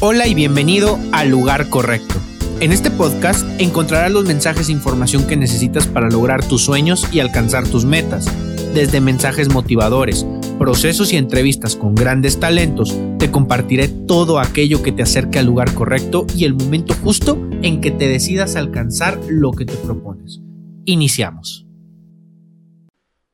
[0.00, 2.16] Hola y bienvenido al lugar correcto.
[2.60, 7.20] En este podcast encontrarás los mensajes e información que necesitas para lograr tus sueños y
[7.20, 8.26] alcanzar tus metas.
[8.74, 10.26] Desde mensajes motivadores,
[10.58, 15.72] procesos y entrevistas con grandes talentos, te compartiré todo aquello que te acerque al lugar
[15.72, 20.42] correcto y el momento justo en que te decidas alcanzar lo que te propones.
[20.84, 21.66] Iniciamos.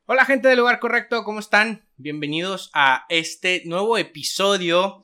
[0.06, 1.88] Hola gente del lugar correcto, ¿cómo están?
[1.96, 5.02] Bienvenidos a este nuevo episodio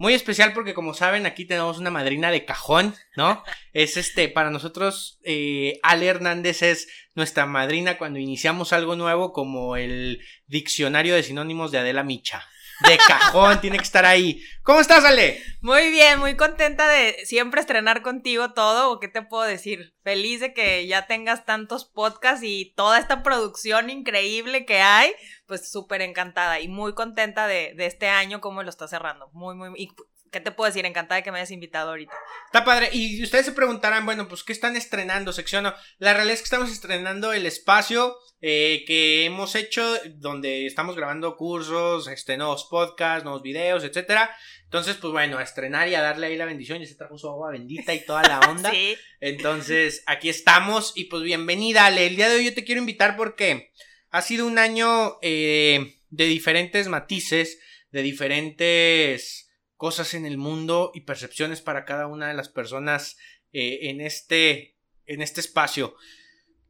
[0.00, 3.44] muy especial porque como saben aquí tenemos una madrina de cajón, ¿no?
[3.74, 9.76] Es este, para nosotros, eh, Ale Hernández es nuestra madrina cuando iniciamos algo nuevo como
[9.76, 12.48] el diccionario de sinónimos de Adela Micha.
[12.86, 14.42] De cajón, tiene que estar ahí.
[14.62, 15.42] ¿Cómo estás, Ale?
[15.60, 19.94] Muy bien, muy contenta de siempre estrenar contigo todo, o qué te puedo decir.
[20.02, 25.12] Feliz de que ya tengas tantos podcasts y toda esta producción increíble que hay
[25.46, 29.28] pues súper encantada y muy contenta de, este año, cómo lo está cerrando.
[29.32, 29.88] Muy, muy, y,
[30.30, 30.86] ¿qué te puedo decir?
[30.86, 32.12] Encantada de que me hayas invitado ahorita.
[32.46, 32.90] Está padre.
[32.92, 35.64] Y ustedes se preguntarán, bueno, pues, ¿qué están estrenando, sección?
[35.98, 41.36] La realidad es que estamos estrenando el espacio eh, que hemos hecho, donde estamos grabando
[41.36, 44.30] cursos, este, nuevos podcasts, nuevos videos, etcétera.
[44.64, 46.80] Entonces, pues bueno, a estrenar y a darle ahí la bendición.
[46.80, 48.70] Y se trajo su agua bendita y toda la onda.
[48.70, 48.96] sí.
[49.20, 50.92] Entonces, aquí estamos.
[50.94, 52.06] Y pues bienvenida, Ale.
[52.06, 53.72] El día de hoy yo te quiero invitar porque
[54.10, 57.58] ha sido un año eh, de diferentes matices,
[57.90, 59.49] de diferentes
[59.80, 63.16] cosas en el mundo y percepciones para cada una de las personas
[63.54, 64.76] eh, en, este,
[65.06, 65.96] en este espacio.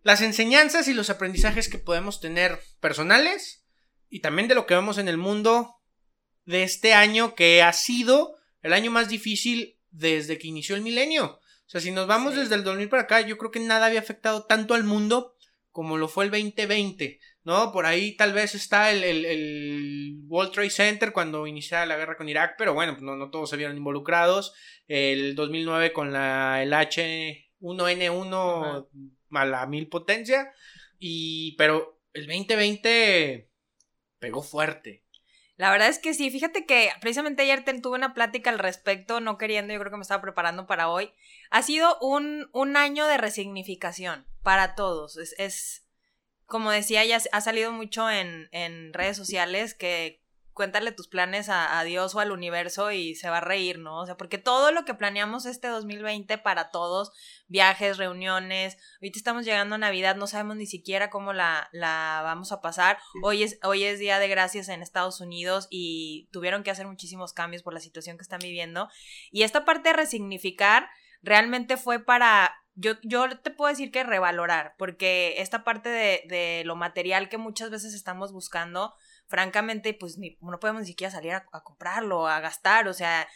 [0.04, 3.66] Las enseñanzas y los aprendizajes que podemos tener personales
[4.08, 5.82] y también de lo que vemos en el mundo
[6.44, 11.24] de este año que ha sido el año más difícil desde que inició el milenio.
[11.26, 13.98] O sea, si nos vamos desde el 2000 para acá, yo creo que nada había
[13.98, 15.34] afectado tanto al mundo
[15.72, 17.20] como lo fue el 2020.
[17.44, 17.72] ¿no?
[17.72, 22.28] Por ahí tal vez está el, el, World Trade Center cuando iniciaba la guerra con
[22.28, 24.54] Irak, pero bueno, no, no todos se vieron involucrados.
[24.86, 28.88] El 2009 con la, el H1N1
[29.32, 30.52] a la mil potencia.
[30.98, 33.48] Y, pero el 2020
[34.18, 35.04] pegó fuerte.
[35.60, 39.36] La verdad es que sí, fíjate que precisamente ayer tuve una plática al respecto, no
[39.36, 41.12] queriendo, yo creo que me estaba preparando para hoy.
[41.50, 45.18] Ha sido un, un año de resignificación para todos.
[45.18, 45.86] Es, es,
[46.46, 50.22] como decía, ya ha salido mucho en, en redes sociales que
[50.54, 54.00] cuéntale tus planes a, Dios o al universo y se va a reír, ¿no?
[54.00, 57.12] O sea, porque todo lo que planeamos este 2020 para todos,
[57.48, 62.52] viajes, reuniones, ahorita estamos llegando a Navidad, no sabemos ni siquiera cómo la, la vamos
[62.52, 62.98] a pasar.
[63.22, 67.32] Hoy es, hoy es Día de Gracias en Estados Unidos y tuvieron que hacer muchísimos
[67.32, 68.88] cambios por la situación que están viviendo.
[69.30, 70.88] Y esta parte de resignificar
[71.22, 76.62] realmente fue para yo, yo te puedo decir que revalorar, porque esta parte de, de
[76.64, 78.94] lo material que muchas veces estamos buscando,
[79.30, 83.28] francamente, pues ni, no podemos ni siquiera salir a, comprarlo, a gastar, o sea,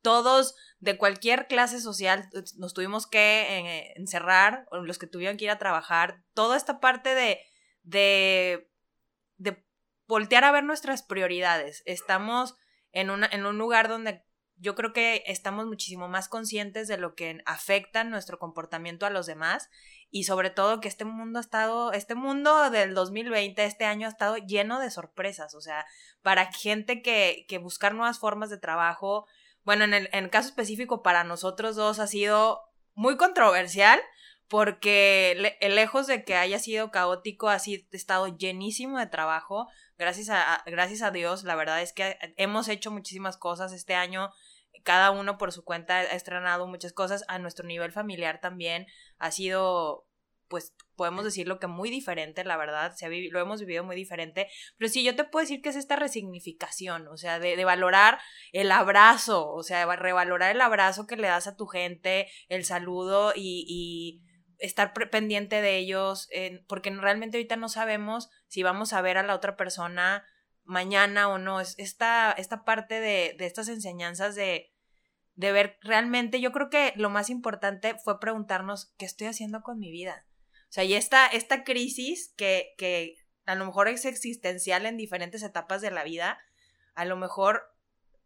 [0.00, 5.44] todos de cualquier clase social eh, nos tuvimos que eh, encerrar, los que tuvieron que
[5.44, 7.38] ir a trabajar, toda esta parte de,
[7.82, 8.70] de,
[9.36, 9.62] de
[10.08, 11.82] voltear a ver nuestras prioridades.
[11.84, 12.56] Estamos
[12.90, 14.24] en, una, en un lugar donde
[14.56, 19.26] yo creo que estamos muchísimo más conscientes de lo que afecta nuestro comportamiento a los
[19.26, 19.68] demás
[20.12, 24.10] y sobre todo que este mundo ha estado, este mundo del 2020, este año ha
[24.10, 25.86] estado lleno de sorpresas, o sea,
[26.20, 29.26] para gente que, que buscar nuevas formas de trabajo,
[29.64, 32.60] bueno, en el, en caso específico para nosotros dos ha sido
[32.94, 34.00] muy controversial
[34.48, 39.66] porque lejos de que haya sido caótico, ha sido, estado llenísimo de trabajo.
[39.96, 44.30] Gracias a, gracias a Dios, la verdad es que hemos hecho muchísimas cosas este año
[44.84, 47.24] cada uno por su cuenta ha estrenado muchas cosas.
[47.28, 48.86] A nuestro nivel familiar también
[49.18, 50.06] ha sido,
[50.48, 52.94] pues, podemos decirlo que muy diferente, la verdad.
[52.94, 54.48] Se ha lo hemos vivido muy diferente.
[54.78, 58.20] Pero sí, yo te puedo decir que es esta resignificación, o sea, de, valorar
[58.52, 63.32] el abrazo, o sea, revalorar el abrazo que le das a tu gente, el saludo
[63.34, 64.22] y,
[64.58, 66.28] estar pendiente de ellos,
[66.68, 70.24] porque realmente ahorita no sabemos si vamos a ver a la otra persona
[70.62, 71.60] mañana o no.
[71.60, 74.71] Es esta, esta parte de, de estas enseñanzas de,
[75.42, 79.78] de ver realmente, yo creo que lo más importante fue preguntarnos qué estoy haciendo con
[79.78, 80.26] mi vida.
[80.62, 85.42] O sea, y esta, esta crisis que, que a lo mejor es existencial en diferentes
[85.42, 86.38] etapas de la vida,
[86.94, 87.74] a lo mejor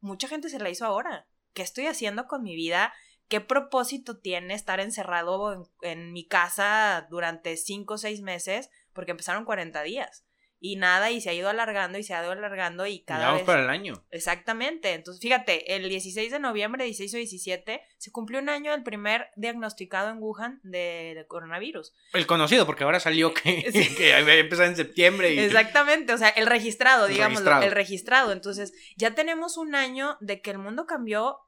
[0.01, 1.27] mucha gente se la hizo ahora.
[1.55, 2.95] ¿Qué estoy haciendo con mi vida?
[3.29, 8.71] ¿Qué propósito tiene estar encerrado en, en mi casa durante cinco o seis meses?
[8.93, 10.25] Porque empezaron 40 días
[10.58, 13.43] y nada, y se ha ido alargando y se ha ido alargando y cada vez...
[13.43, 14.03] para el año.
[14.11, 14.94] Exactamente.
[14.94, 19.29] Entonces, fíjate, el 16 de noviembre, 16 o 17, se cumplió un año del primer
[19.37, 21.93] diagnosticado en Wuhan de, coronavirus.
[22.12, 23.64] El conocido, porque ahora salió que,
[23.97, 25.35] que empezó en septiembre.
[25.35, 25.38] Y...
[25.41, 28.32] Exactamente, o sea, el registrado, digamos, el registrado.
[28.32, 31.38] Entonces, ya tenemos un año de que el mundo cambió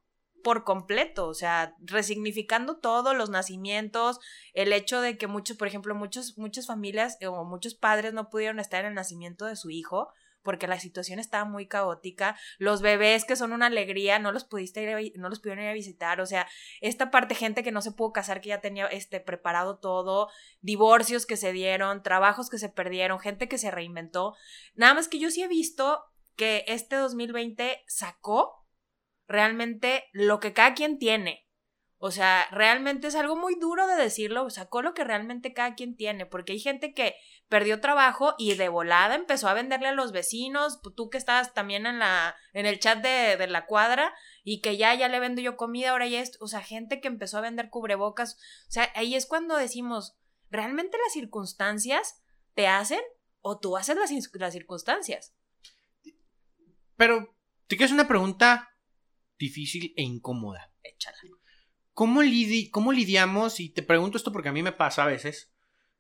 [0.49, 4.19] por completo, o sea, resignificando todos los nacimientos,
[4.55, 8.59] el hecho de que muchos, por ejemplo, muchos, muchas familias o muchos padres no pudieron
[8.59, 10.09] estar en el nacimiento de su hijo
[10.43, 12.35] porque la situación estaba muy caótica.
[12.57, 16.19] Los bebés que son una alegría, no los pudiste no los pudieron ir a visitar.
[16.23, 16.49] O sea,
[16.81, 20.31] esta parte, gente que no se pudo casar, que ya tenía este, preparado todo,
[20.63, 24.35] divorcios que se dieron, trabajos que se perdieron, gente que se reinventó.
[24.75, 26.07] Nada más que yo sí he visto
[26.37, 28.58] que este 2020 sacó
[29.29, 31.45] realmente lo que cada quien tiene.
[32.01, 35.97] O sea, realmente es algo muy duro de decirlo, sacó lo que realmente cada quien
[35.97, 37.17] tiene, porque hay gente que
[37.49, 41.87] perdió trabajo y de volada empezó a venderle a los vecinos, tú que estabas también
[41.87, 44.15] en la en el chat de, de la cuadra
[44.45, 47.09] y que ya ya le vendo yo comida, ahora ya es, o sea, gente que
[47.09, 48.37] empezó a vender cubrebocas,
[48.69, 50.17] o sea, ahí es cuando decimos,
[50.51, 52.23] ¿realmente las circunstancias
[52.55, 53.01] te hacen
[53.41, 55.35] o tú haces las, las circunstancias?
[56.97, 57.35] Pero
[57.67, 58.71] te quedas una pregunta
[59.39, 60.73] difícil e incómoda.
[60.83, 61.19] Échala.
[61.99, 62.21] ¿Cómo,
[62.71, 63.59] ¿Cómo lidiamos?
[63.59, 65.53] Y te pregunto esto porque a mí me pasa a veces.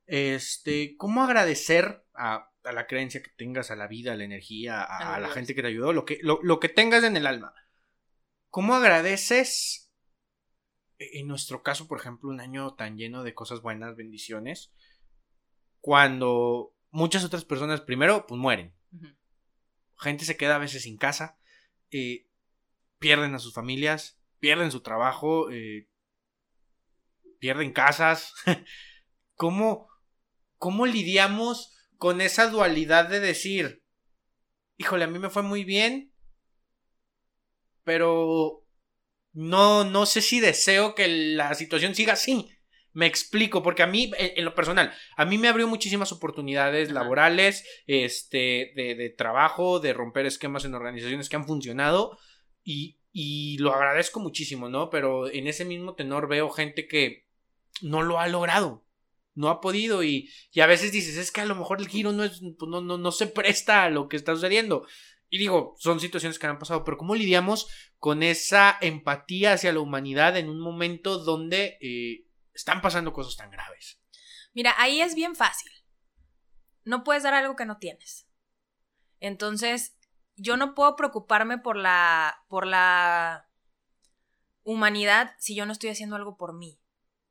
[0.06, 5.18] Este, ¿cómo agradecer a, la creencia que tengas, a la vida, a la energía, a,
[5.18, 7.52] la gente que te ayudó, lo que, lo, que tengas en el alma?
[8.48, 9.92] ¿Cómo agradeces,
[10.98, 14.72] e, en nuestro caso, por ejemplo, un año tan lleno de cosas buenas, bendiciones,
[15.80, 18.74] cuando muchas otras personas primero, pues mueren?
[19.96, 21.38] Gente se queda a veces sin casa,
[21.90, 22.27] eh,
[22.98, 25.88] pierden a sus familias, pierden su trabajo, eh,
[27.38, 28.34] pierden casas.
[29.34, 29.88] ¿Cómo,
[30.58, 33.82] ¿Cómo lidiamos con esa dualidad de decir,
[34.76, 36.12] híjole, a mí me fue muy bien,
[37.84, 38.64] pero
[39.32, 42.50] no, no sé si deseo que la situación siga así?
[42.92, 47.64] Me explico, porque a mí, en, lo personal, a mí me abrió muchísimas oportunidades laborales,
[47.86, 52.18] este, de, de, trabajo, de romper esquemas en organizaciones que han funcionado
[52.68, 54.90] y, lo agradezco muchísimo, ¿no?
[54.90, 57.26] Pero en ese mismo tenor veo gente que
[57.80, 58.84] no lo ha logrado,
[59.34, 62.12] no ha podido y, y a veces dices, es que a lo mejor el giro
[62.12, 64.86] no, es, pues no, no, no se presta a lo que está sucediendo.
[65.30, 67.68] Y digo, son situaciones que han pasado, pero ¿cómo lidiamos
[67.98, 73.50] con esa empatía hacia la humanidad en un momento donde eh, están pasando cosas tan
[73.50, 74.00] graves?
[74.54, 75.70] Mira, ahí es bien fácil.
[76.84, 78.26] No puedes dar algo que no tienes.
[79.20, 79.97] Entonces,
[80.38, 83.48] yo no puedo preocuparme por la, por la
[84.62, 86.80] humanidad si yo no estoy haciendo algo por mí.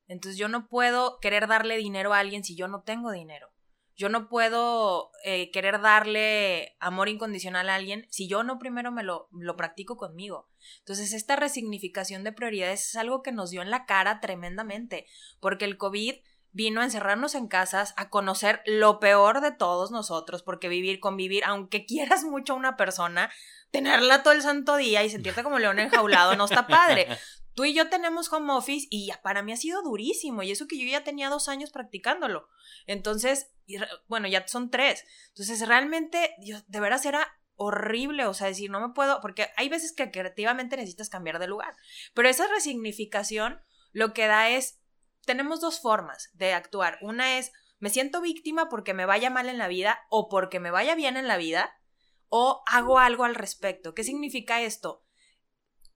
[0.07, 3.50] Entonces yo no puedo querer darle dinero a alguien si yo no tengo dinero.
[3.95, 9.01] Yo no puedo eh, querer darle amor incondicional a alguien si yo no primero me
[9.01, 10.50] lo, lo practico conmigo.
[10.80, 15.07] Entonces esta resignificación de prioridades es algo que nos dio en la cara tremendamente,
[15.39, 16.15] porque el COVID
[16.57, 21.44] vino a encerrarnos en casas, a conocer lo peor de todos nosotros, porque vivir, convivir,
[21.45, 23.31] aunque quieras mucho a una persona,
[23.69, 27.07] tenerla todo el santo día y sentirte como león enjaulado no está padre.
[27.54, 30.80] Tú y yo tenemos home office y para mí ha sido durísimo y eso que
[30.80, 32.50] yo ya tenía dos años practicándolo.
[32.88, 33.51] Entonces,
[34.07, 35.03] bueno, ya son tres.
[35.30, 39.94] Entonces, realmente, de veras era horrible, o sea, decir, no me puedo, porque hay veces
[39.94, 41.75] que creativamente necesitas cambiar de lugar,
[42.13, 43.60] pero esa resignificación
[43.92, 44.80] lo que da es
[45.27, 46.97] tenemos dos formas de actuar.
[47.01, 50.71] Una es, me siento víctima porque me vaya mal en la vida o porque me
[50.71, 51.77] vaya bien en la vida,
[52.29, 53.94] o hago algo al respecto.
[53.94, 55.05] ¿Qué significa esto?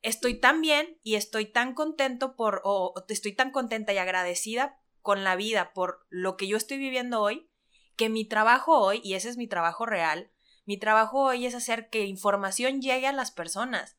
[0.01, 5.23] Estoy tan bien y estoy tan contento por, o estoy tan contenta y agradecida con
[5.23, 7.50] la vida por lo que yo estoy viviendo hoy,
[7.95, 10.31] que mi trabajo hoy, y ese es mi trabajo real,
[10.65, 13.97] mi trabajo hoy es hacer que información llegue a las personas.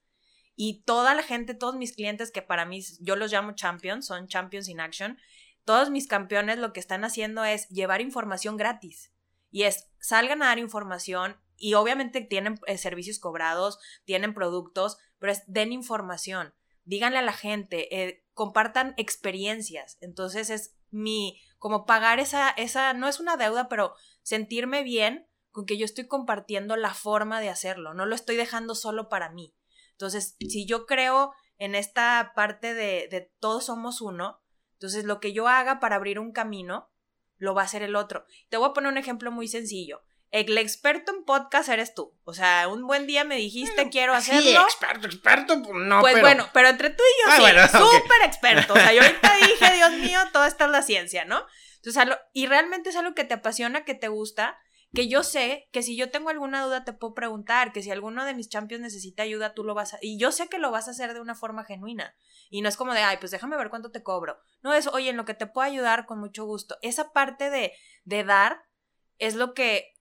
[0.54, 4.28] Y toda la gente, todos mis clientes que para mí yo los llamo champions, son
[4.28, 5.18] champions in action,
[5.64, 9.12] todos mis campeones lo que están haciendo es llevar información gratis.
[9.50, 15.32] Y es, salgan a dar información y obviamente tienen eh, servicios cobrados, tienen productos, pero
[15.32, 16.54] es, den información,
[16.84, 19.98] díganle a la gente, eh, compartan experiencias.
[20.00, 25.66] Entonces es mi, como pagar esa, esa, no es una deuda, pero sentirme bien con
[25.66, 29.54] que yo estoy compartiendo la forma de hacerlo, no lo estoy dejando solo para mí.
[30.02, 34.42] Entonces, si yo creo en esta parte de, de todos somos uno,
[34.72, 36.90] entonces lo que yo haga para abrir un camino,
[37.36, 38.26] lo va a hacer el otro.
[38.48, 40.02] Te voy a poner un ejemplo muy sencillo.
[40.32, 42.18] El experto en podcast eres tú.
[42.24, 44.42] O sea, un buen día me dijiste quiero hacerlo.
[44.42, 46.00] Sí, experto, experto, pues no.
[46.00, 48.72] Pues bueno, pero entre tú y yo ah, sí, súper experto.
[48.72, 51.46] O sea, yo ahorita dije, Dios mío, todo está en la ciencia, ¿no?
[51.76, 54.58] Entonces, y realmente es algo que te apasiona, que te gusta,
[54.94, 58.24] que yo sé que si yo tengo alguna duda te puedo preguntar, que si alguno
[58.24, 59.98] de mis champions necesita ayuda, tú lo vas a...
[60.02, 62.14] Y yo sé que lo vas a hacer de una forma genuina.
[62.50, 64.38] Y no es como de, ay, pues déjame ver cuánto te cobro.
[64.62, 66.76] No es, oye, en lo que te puedo ayudar con mucho gusto.
[66.82, 67.72] Esa parte de,
[68.04, 68.64] de dar
[69.18, 69.91] es lo que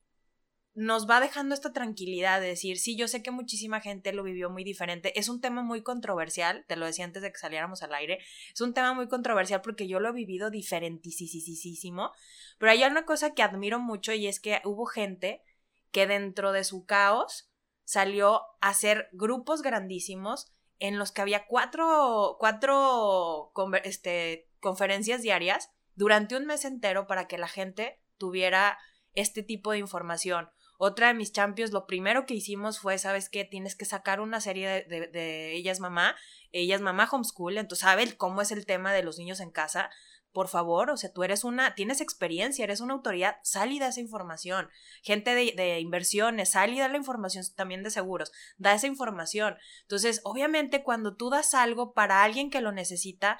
[0.81, 4.49] nos va dejando esta tranquilidad de decir, sí, yo sé que muchísima gente lo vivió
[4.49, 5.17] muy diferente.
[5.19, 8.17] Es un tema muy controversial, te lo decía antes de que saliéramos al aire,
[8.51, 12.11] es un tema muy controversial porque yo lo he vivido diferentísimo,
[12.57, 15.43] pero hay una cosa que admiro mucho y es que hubo gente
[15.91, 17.51] que dentro de su caos
[17.83, 26.35] salió a hacer grupos grandísimos en los que había cuatro, cuatro este, conferencias diarias durante
[26.35, 28.79] un mes entero para que la gente tuviera
[29.13, 30.49] este tipo de información.
[30.83, 33.45] Otra de mis champions, lo primero que hicimos fue, ¿sabes qué?
[33.45, 36.15] Tienes que sacar una serie de, de, Ella es mamá,
[36.51, 39.91] ella es mamá homeschool, entonces sabe cómo es el tema de los niños en casa.
[40.31, 43.89] Por favor, o sea, tú eres una, tienes experiencia, eres una autoridad, sal y da
[43.89, 44.69] esa información.
[45.03, 49.57] Gente de, de inversiones, sal y da la información también de seguros, da esa información.
[49.83, 53.37] Entonces, obviamente, cuando tú das algo para alguien que lo necesita,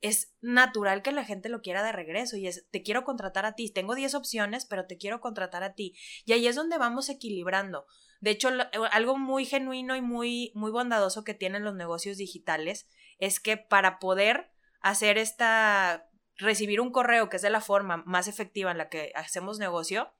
[0.00, 3.54] es natural que la gente lo quiera de regreso y es, te quiero contratar a
[3.54, 5.94] ti, tengo 10 opciones, pero te quiero contratar a ti.
[6.24, 7.86] Y ahí es donde vamos equilibrando.
[8.20, 12.88] De hecho, eh, algo muy genuino y muy, muy bondadoso que tienen los negocios digitales
[13.18, 18.28] es que para poder hacer esta, recibir un correo, que es de la forma más
[18.28, 20.12] efectiva en la que hacemos negocio,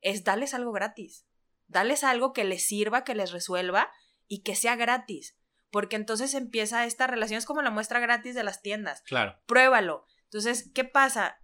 [0.00, 1.26] es darles algo gratis.
[1.66, 3.90] Darles algo que les sirva, que les resuelva
[4.26, 5.36] y que sea gratis
[5.70, 9.02] porque entonces empieza esta relación, es como la muestra gratis de las tiendas.
[9.02, 9.38] Claro.
[9.46, 10.04] Pruébalo.
[10.24, 11.38] Entonces, ¿qué pasa?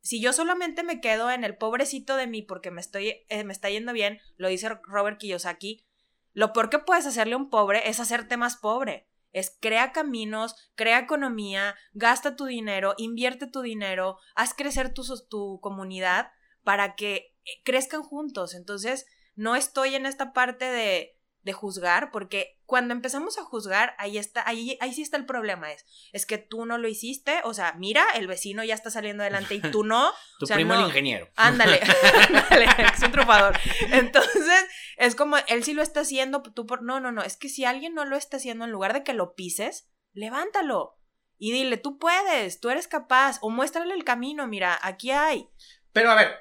[0.00, 3.52] Si yo solamente me quedo en el pobrecito de mí porque me, estoy, eh, me
[3.52, 5.86] está yendo bien, lo dice Robert Kiyosaki,
[6.32, 9.08] lo peor que puedes hacerle a un pobre es hacerte más pobre.
[9.32, 15.58] Es crea caminos, crea economía, gasta tu dinero, invierte tu dinero, haz crecer tu, tu
[15.60, 16.32] comunidad
[16.64, 18.54] para que eh, crezcan juntos.
[18.54, 24.16] Entonces, no estoy en esta parte de de juzgar, porque cuando empezamos a juzgar, ahí
[24.16, 27.52] está, ahí, ahí sí está el problema, es, es que tú no lo hiciste, o
[27.52, 30.12] sea, mira, el vecino ya está saliendo adelante y tú no.
[30.38, 30.80] tu o sea, primo no.
[30.80, 31.28] el ingeniero.
[31.36, 31.80] Ándale,
[32.28, 33.58] ándale, es un trufador.
[33.90, 34.64] Entonces,
[34.96, 37.64] es como, él sí lo está haciendo, tú por, no, no, no, es que si
[37.64, 40.98] alguien no lo está haciendo, en lugar de que lo pises, levántalo
[41.38, 45.48] y dile, tú puedes, tú eres capaz, o muéstrale el camino, mira, aquí hay.
[45.92, 46.36] Pero a ver,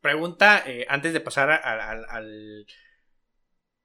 [0.00, 2.66] pregunta, eh, antes de pasar al,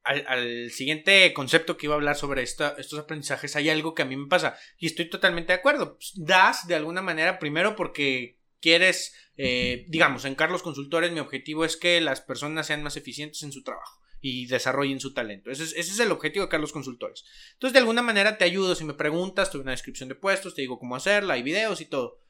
[0.06, 4.06] al al, siguiente concepto que iba a hablar sobre estos aprendizajes, hay algo que a
[4.06, 5.96] mí me pasa y estoy totalmente de acuerdo.
[5.98, 11.66] Pues, das de alguna manera, primero porque quieres, eh, digamos, en Carlos Consultores mi objetivo
[11.66, 15.52] es que las personas sean más eficientes en su trabajo y desarrollen su talento.
[15.52, 17.26] Ese es, ese es el objetivo de Carlos Consultores.
[17.54, 20.62] Entonces, de alguna manera te ayudo si me preguntas, tuve una descripción de puestos, te
[20.62, 22.25] digo cómo hacerla, hay videos y todo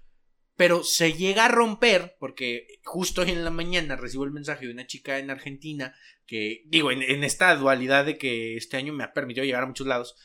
[0.55, 4.71] pero se llega a romper porque justo hoy en la mañana recibo el mensaje de
[4.71, 5.95] una chica en Argentina
[6.25, 9.85] que, digo, en, esta dualidad de que este año me ha permitido llegar a muchos
[9.85, 10.15] lados,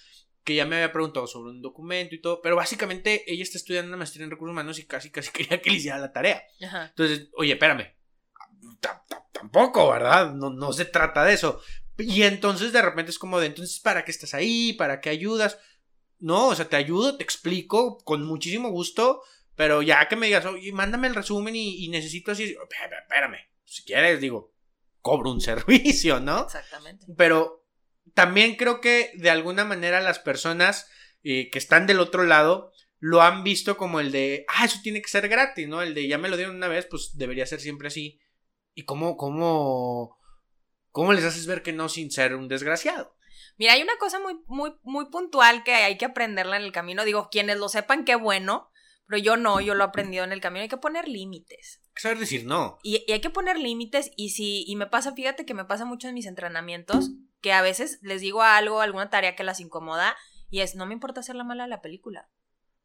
[0.44, 3.88] que ya me había preguntado sobre un documento y todo, pero básicamente ella está estudiando
[3.88, 6.42] una maestría en recursos humanos y casi, casi quería que le hiciera la tarea.
[6.58, 7.94] Entonces, oye, espérame,
[9.32, 10.32] tampoco, ¿verdad?
[10.32, 11.60] No, no se trata de eso.
[11.98, 14.72] Y entonces de repente es como de, entonces, ¿para qué estás ahí?
[14.72, 15.58] ¿Para qué ayudas?
[16.18, 19.22] No, o sea, te ayudo, te explico con muchísimo gusto,
[19.60, 22.56] pero ya que me digas, oye, mándame el resumen y, necesito así,
[23.02, 24.54] espérame, si quieres, digo,
[25.02, 26.44] cobro un servicio, ¿no?
[26.44, 27.04] Exactamente.
[27.14, 27.66] Pero
[28.14, 30.88] también creo que de alguna manera las personas
[31.24, 35.02] eh, que están del otro lado lo han visto como el de, ah, eso tiene
[35.02, 35.82] que ser gratis, ¿no?
[35.82, 38.18] El de ya me lo dieron una vez, pues debería ser siempre así.
[38.72, 40.16] ¿Y cómo, cómo,
[40.90, 43.14] cómo les haces ver que no sin ser un desgraciado?
[43.58, 47.04] Mira, hay una cosa muy, muy, muy puntual que hay que aprenderla en el camino.
[47.04, 48.69] Digo, quienes lo sepan, qué bueno.
[49.10, 50.62] Pero yo no, yo lo he aprendido en el camino.
[50.62, 51.80] Hay que poner límites.
[51.82, 52.78] Hay que saber decir no.
[52.84, 54.12] Y, hay que poner límites.
[54.14, 57.60] Y si, y me pasa, fíjate que me pasa mucho en mis entrenamientos, que a
[57.60, 60.16] veces les digo algo, alguna tarea que las incomoda,
[60.48, 62.30] y es, no me importa hacer la mala de la película.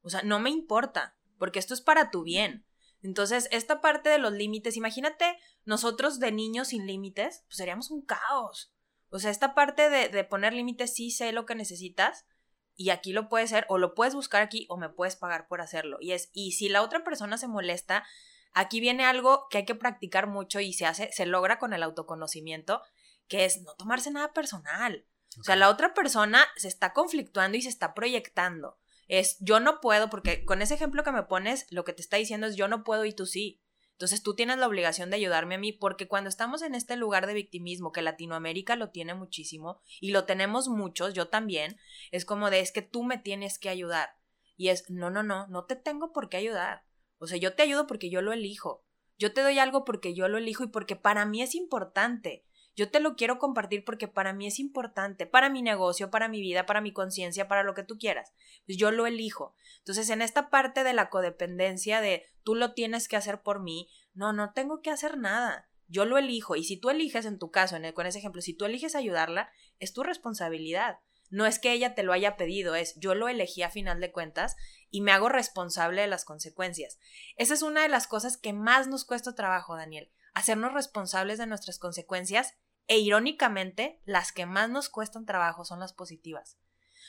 [0.02, 2.66] O sea, no me importa, porque esto es para tu bien.
[3.04, 8.04] Entonces, esta parte de los límites, imagínate nosotros de niños sin límites, pues seríamos un
[8.04, 8.74] caos.
[9.10, 12.26] O sea, esta parte de, de poner límites, sí sé lo que necesitas,
[12.76, 15.62] y aquí lo puedes hacer o lo puedes buscar aquí o me puedes pagar por
[15.62, 15.98] hacerlo.
[16.02, 18.06] Y es, y si la otra persona se molesta,
[18.54, 21.84] aquí viene algo que hay que practicar mucho y se hace, se logra con el
[21.84, 22.82] autoconocimiento,
[23.28, 25.06] que es no tomarse nada personal.
[25.40, 28.78] O sea, la otra persona se está conflictuando y se está proyectando.
[29.08, 32.18] Es yo no puedo, porque con ese ejemplo que me pones, lo que te está
[32.18, 33.62] diciendo es yo no puedo y tú sí.
[33.96, 37.28] Entonces tú tienes la obligación de ayudarme a mí porque cuando estamos en este lugar
[37.28, 41.78] de victimismo, que Latinoamérica lo tiene muchísimo y lo tenemos muchos, yo también,
[42.12, 44.10] es como de es que tú me tienes que ayudar.
[44.58, 46.84] Y es, no, no, no, no te tengo por qué ayudar.
[47.20, 48.84] O sea, yo te ayudo porque yo lo elijo.
[49.18, 52.46] Yo te doy algo porque yo lo elijo y porque para mí es importante.
[52.76, 56.42] Yo te lo quiero compartir porque para mí es importante, para mi negocio, para mi
[56.42, 58.34] vida, para mi conciencia, para lo que tú quieras.
[58.66, 59.56] Pues yo lo elijo.
[59.80, 63.90] Entonces, en esta parte de la codependencia de tú lo tienes que hacer por mí,
[64.14, 65.70] no, no tengo que hacer nada.
[65.88, 66.56] yo lo elijo.
[66.56, 69.50] Y si tú eliges, en tu caso, en con ese ejemplo, si tú eliges ayudarla,
[69.80, 71.00] es tu responsabilidad.
[71.30, 74.12] No es que ella te lo haya pedido, es yo lo elegí a final de
[74.12, 74.56] cuentas
[74.90, 77.00] y me hago responsable de las consecuencias.
[77.36, 81.48] Esa es una de las cosas que más nos cuesta trabajo, Daniel, hacernos responsables de
[81.48, 82.56] nuestras consecuencias
[82.88, 86.58] e irónicamente las que más nos cuestan trabajo son las positivas.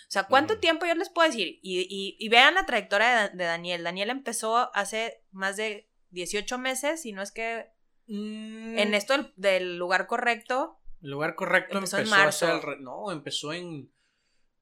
[0.08, 1.58] O sea, ¿cuánto tiempo yo les puedo decir?
[1.62, 3.82] Y, vean la trayectoria de, Daniel.
[3.82, 7.66] Daniel empezó hace más de 18 meses, y no es que
[8.06, 8.78] mm.
[8.78, 10.78] en esto del, lugar correcto.
[11.02, 12.60] El lugar correcto empezó, en marzo.
[12.78, 13.92] no, empezó en,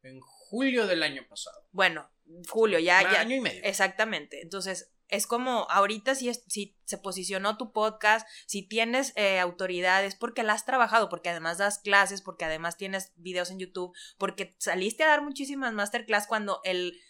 [0.02, 1.68] en julio del año pasado.
[1.72, 2.08] Bueno,
[2.48, 3.20] julio, ya, ya.
[3.20, 3.60] año y medio.
[3.64, 4.40] Exactamente.
[4.40, 10.42] Entonces, es como ahorita si, si se posicionó tu podcast, si tienes eh, autoridades, porque
[10.42, 15.04] la has trabajado, porque además das clases, porque además tienes videos en YouTube, porque saliste
[15.04, 17.00] a dar muchísimas masterclass cuando el,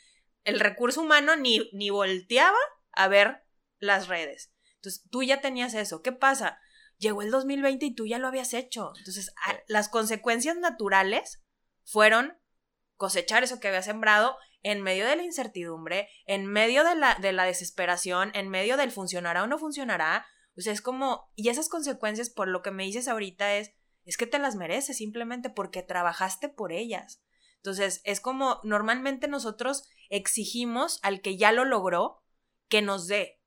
[0.44, 2.58] el recurso humano ni, ni volteaba
[2.92, 3.44] a ver
[3.78, 4.52] las redes.
[4.76, 6.02] Entonces, tú ya tenías eso.
[6.02, 6.58] ¿Qué pasa?
[6.98, 8.92] Llegó el 2020 y tú ya lo habías hecho.
[8.98, 9.32] Entonces,
[9.66, 11.42] las consecuencias naturales
[11.84, 12.38] fueron
[12.96, 17.32] cosechar eso que había sembrado en medio de la incertidumbre, en medio de la, de
[17.32, 20.26] la desesperación, en medio del funcionará o no funcionará.
[20.56, 23.72] O sea, es como, y esas consecuencias por lo que me dices ahorita es,
[24.06, 27.22] es que te las mereces simplemente porque trabajaste por ellas.
[27.56, 32.22] Entonces, es como normalmente nosotros exigimos al que ya lo logró
[32.68, 33.40] que nos dé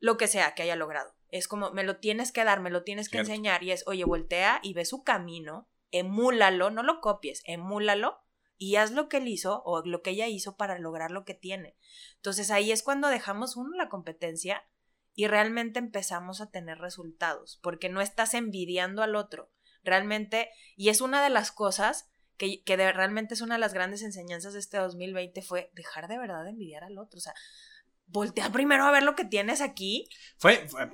[0.00, 1.14] lo que sea que haya logrado.
[1.28, 4.04] Es como, me lo tienes que dar, me lo tienes que enseñar y es, oye,
[4.04, 8.18] voltea y ve su camino, emúlalo, no lo copies, emúlalo
[8.58, 11.34] y haz lo que él hizo o lo que ella hizo para lograr lo que
[11.34, 11.76] tiene.
[12.16, 14.66] Entonces ahí es cuando dejamos uno la competencia
[15.14, 19.50] y realmente empezamos a tener resultados, porque no estás envidiando al otro.
[19.84, 24.02] Realmente, y es una de las cosas que, que realmente es una de las grandes
[24.02, 27.18] enseñanzas de este 2020 fue dejar de verdad de envidiar al otro.
[27.18, 27.34] O sea,
[28.06, 30.08] voltea primero a ver lo que tienes aquí.
[30.36, 30.90] fue fue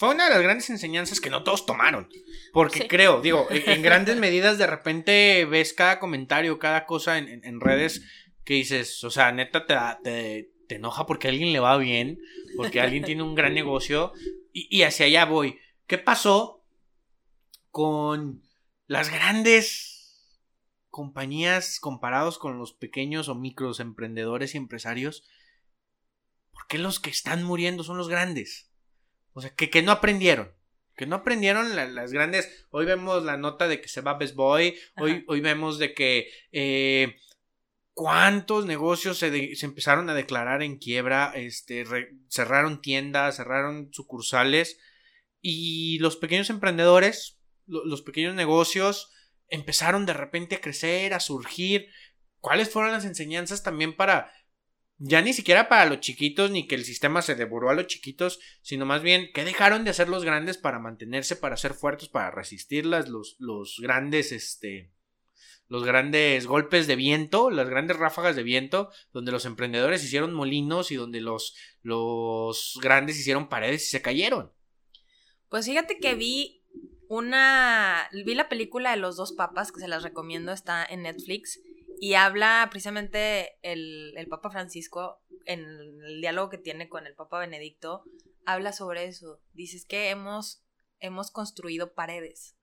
[0.00, 2.08] una de las grandes enseñanzas que no todos tomaron.
[2.52, 8.02] Porque creo, digo, en, grandes medidas de repente ves cada comentario, cada cosa en, redes
[8.44, 12.18] que dices, o sea, neta te, te, enoja porque a alguien le va bien,
[12.56, 14.12] porque alguien tiene un gran negocio
[14.52, 15.58] y, y hacia allá voy.
[15.86, 16.64] ¿Qué pasó
[17.70, 18.42] con
[18.86, 19.94] las grandes
[20.88, 25.24] compañías comparados con los pequeños o micros emprendedores y empresarios?
[26.52, 28.70] ¿Por qué los que están muriendo son los grandes?
[29.34, 30.52] O sea, que, que no aprendieron.
[30.96, 32.66] Que no aprendieron las grandes.
[32.70, 34.76] Hoy vemos la nota de que se va Best Boy.
[34.96, 36.30] Hoy, hoy vemos de que.
[36.52, 37.16] Eh,
[37.92, 41.32] cuántos negocios se, se, empezaron a declarar en quiebra.
[41.34, 41.84] Este,
[42.28, 44.78] cerraron tiendas, cerraron sucursales.
[45.40, 49.10] Y los pequeños emprendedores, los pequeños negocios,
[49.48, 51.88] empezaron de repente a crecer, a surgir.
[52.38, 54.32] ¿Cuáles fueron las enseñanzas también para
[54.98, 58.38] ya ni siquiera para los chiquitos, ni que el sistema se devoró a los chiquitos,
[58.62, 62.30] sino más bien que dejaron de hacer los grandes para mantenerse, para ser fuertes, para
[62.30, 64.92] resistirlas, los, los grandes, este,
[65.68, 70.90] los grandes golpes de viento, las grandes ráfagas de viento, donde los emprendedores hicieron molinos
[70.90, 74.52] y donde los, los grandes hicieron paredes y se cayeron.
[75.48, 76.64] Pues fíjate que vi
[77.08, 81.60] una, vi la película de los dos papas, que se las recomiendo, está en Netflix.
[82.04, 85.60] Y habla precisamente el, el, Papa Francisco, en
[86.04, 88.04] el diálogo que tiene con el Papa Benedicto,
[88.44, 89.40] habla sobre eso.
[89.54, 90.62] Dices que hemos,
[91.00, 92.58] hemos construido paredes,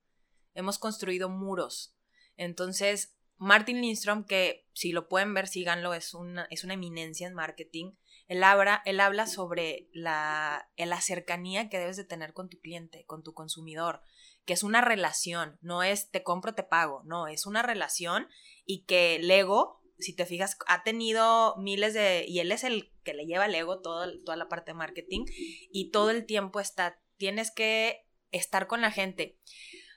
[0.54, 1.98] hemos construido muros.
[2.36, 7.34] Entonces, Martin Lindstrom, que si lo pueden ver, síganlo, es una, es una eminencia en
[7.34, 7.94] marketing.
[8.32, 13.04] Él habla, él habla sobre la, la cercanía que debes de tener con tu cliente,
[13.04, 14.00] con tu consumidor,
[14.46, 18.28] que es una relación, no es te compro, te pago, no, es una relación
[18.64, 23.12] y que Lego, si te fijas, ha tenido miles de, y él es el que
[23.12, 25.26] le lleva Lego todo, toda la parte de marketing
[25.70, 29.38] y todo el tiempo está, tienes que estar con la gente.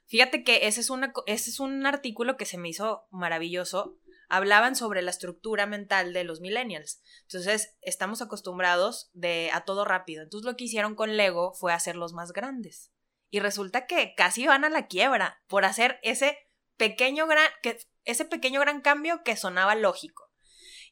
[0.07, 3.97] Fíjate que ese es, una, ese es un artículo que se me hizo maravilloso.
[4.29, 7.01] Hablaban sobre la estructura mental de los millennials.
[7.23, 10.23] Entonces, estamos acostumbrados de, a todo rápido.
[10.23, 12.91] Entonces, lo que hicieron con Lego fue hacerlos más grandes.
[13.29, 16.37] Y resulta que casi van a la quiebra por hacer ese
[16.77, 20.31] pequeño gran, que, ese pequeño gran cambio que sonaba lógico.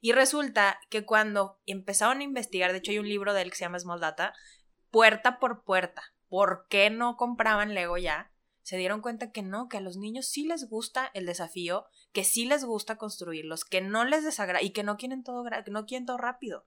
[0.01, 3.55] Y resulta que cuando empezaron a investigar, de hecho hay un libro de él que
[3.55, 4.33] se llama Small Data,
[4.91, 8.32] puerta por puerta, ¿por qué no compraban Lego ya?
[8.63, 12.23] Se dieron cuenta que no, que a los niños sí les gusta el desafío, que
[12.23, 16.05] sí les gusta construirlos, que no les desagrada y que no quieren todo, no quieren
[16.05, 16.65] todo rápido.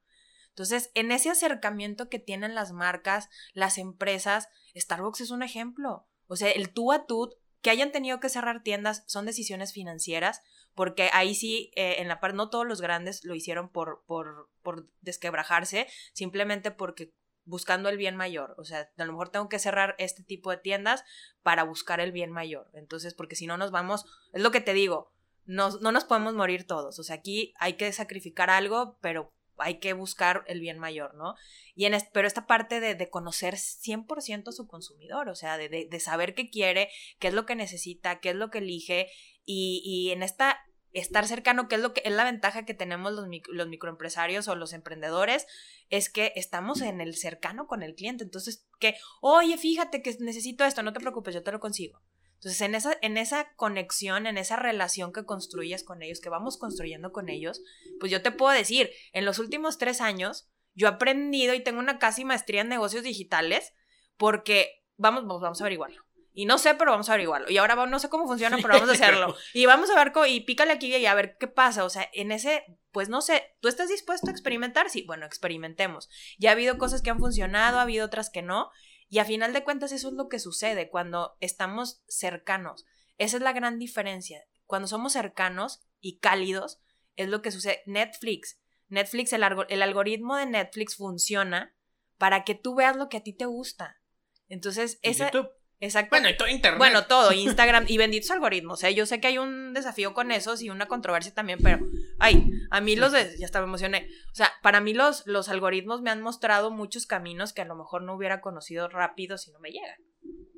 [0.51, 6.07] Entonces, en ese acercamiento que tienen las marcas, las empresas, Starbucks es un ejemplo.
[6.29, 7.31] O sea, el tú a tú,
[7.61, 10.41] que hayan tenido que cerrar tiendas, son decisiones financieras,
[10.75, 14.51] porque ahí sí, eh, en la parte, no todos los grandes lo hicieron por, por,
[14.63, 17.13] por desquebrajarse, simplemente porque
[17.47, 18.55] buscando el bien mayor.
[18.59, 21.05] O sea, a lo mejor tengo que cerrar este tipo de tiendas
[21.43, 22.69] para buscar el bien mayor.
[22.75, 25.13] Entonces, porque si no nos vamos, es lo que te digo,
[25.47, 26.99] no, no nos podemos morir todos.
[26.99, 31.35] O sea, aquí hay que sacrificar algo, pero hay que buscar el bien mayor, ¿no?
[31.75, 35.69] Y en pero esta parte de, de conocer 100% a su consumidor, o sea, de,
[35.69, 39.09] de, saber qué quiere, qué es lo que necesita, qué es lo que elige,
[39.45, 40.66] y, y en esta
[41.01, 44.55] estar cercano, que es lo que es la ventaja que tenemos los, los microempresarios o
[44.55, 45.47] los emprendedores,
[45.91, 48.25] es que estamos en el cercano con el cliente.
[48.25, 52.01] Entonces, que, oye, fíjate que necesito esto, no te preocupes, yo te lo consigo.
[52.37, 56.59] Entonces, en esa, en esa conexión, en esa relación que construyes con ellos, que vamos
[56.59, 57.63] construyendo con ellos,
[57.99, 61.79] pues yo te puedo decir, en los últimos tres años, yo he aprendido y tengo
[61.79, 63.73] una casi maestría en negocios digitales
[64.17, 66.06] porque, vamos, vamos a averiguarlo.
[66.39, 67.51] Y no sé, pero vamos a averiguarlo.
[67.51, 69.35] Y ahora no sé cómo funciona, pero vamos a hacerlo.
[69.55, 71.83] Y vamos a ver, y pícale aquí y a ver qué pasa.
[71.83, 74.91] O sea, en ese, pues no sé, ¿tú estás dispuesto a experimentar?
[74.91, 76.11] Sí, bueno, experimentemos.
[76.39, 78.71] Ya ha habido cosas que han funcionado, ha habido otras que no.
[79.09, 82.85] Y a final de cuentas eso es lo que sucede cuando estamos cercanos.
[83.17, 84.45] Esa es la gran diferencia.
[84.67, 86.83] Cuando somos cercanos y cálidos,
[87.15, 87.83] es lo que sucede.
[87.87, 88.61] Netflix.
[88.89, 91.75] Netflix, el, el algoritmo de Netflix funciona
[92.19, 94.03] para que tú veas lo que a ti te gusta.
[94.49, 95.31] Entonces, esa...
[95.79, 96.11] Exacto.
[96.11, 96.79] Bueno, y todo Internet.
[96.79, 98.83] Bueno, todo, Instagram y benditos algoritmos.
[98.85, 98.95] ¿eh?
[98.95, 101.87] Yo sé que hay un desafío con esos y una controversia también, pero,
[102.19, 104.09] ay, a mí los de, ya estaba emocioné.
[104.33, 107.77] O sea, para mí los, los algoritmos me han mostrado muchos caminos que a lo
[107.77, 109.99] mejor no hubiera conocido rápido si no me llegan.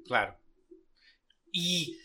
[0.07, 0.38] Claro.
[1.52, 1.98] Y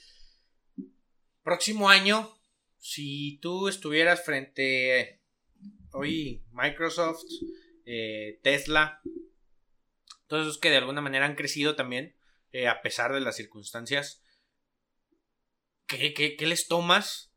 [1.43, 2.34] próximo año,
[2.80, 5.21] si tú estuvieras frente
[5.91, 7.23] hoy Microsoft,
[7.86, 9.02] eh, Tesla,
[10.28, 12.15] todos esos que de alguna manera han crecido también
[12.54, 14.24] eh, a pesar de las circunstancias.
[15.88, 17.34] ¿Qué, ¿Qué, les tomas?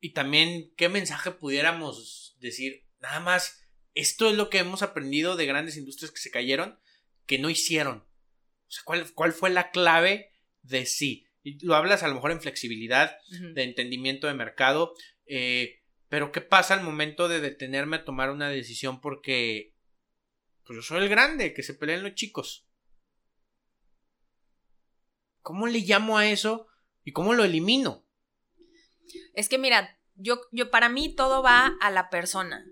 [0.00, 2.86] Y también, ¿qué mensaje pudiéramos decir?
[3.00, 3.62] Nada más,
[3.94, 6.78] esto es lo que hemos aprendido de grandes industrias que se cayeron,
[7.26, 7.98] que no hicieron.
[7.98, 10.32] O sea, ¿cuál, cuál fue la clave
[10.62, 11.26] de sí?
[11.42, 13.16] Y lo hablas a lo mejor en flexibilidad,
[13.54, 14.94] de entendimiento de mercado,
[15.26, 19.74] eh, pero ¿qué pasa al momento de detenerme a tomar una decisión porque
[20.64, 22.66] pues yo soy el grande, que se peleen los chicos?
[25.42, 26.66] ¿Cómo le llamo a eso
[27.04, 28.04] y cómo lo elimino?
[29.34, 32.64] Es que mira, yo, yo para mí todo va a la persona.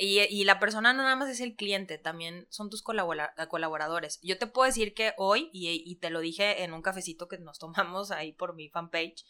[0.00, 4.18] y, la persona no nada más es el cliente, también son tus colaboradores.
[4.22, 7.38] Yo te puedo decir que hoy, y, y, te lo dije en un cafecito que
[7.38, 9.24] nos tomamos ahí por mi fanpage,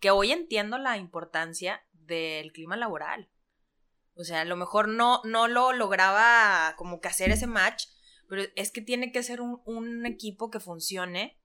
[0.00, 3.30] que hoy entiendo la importancia del clima laboral.
[4.14, 7.86] O sea, a lo mejor no, no lo lograba como que hacer ese match,
[8.28, 11.39] pero es que tiene que ser un, un equipo que funcione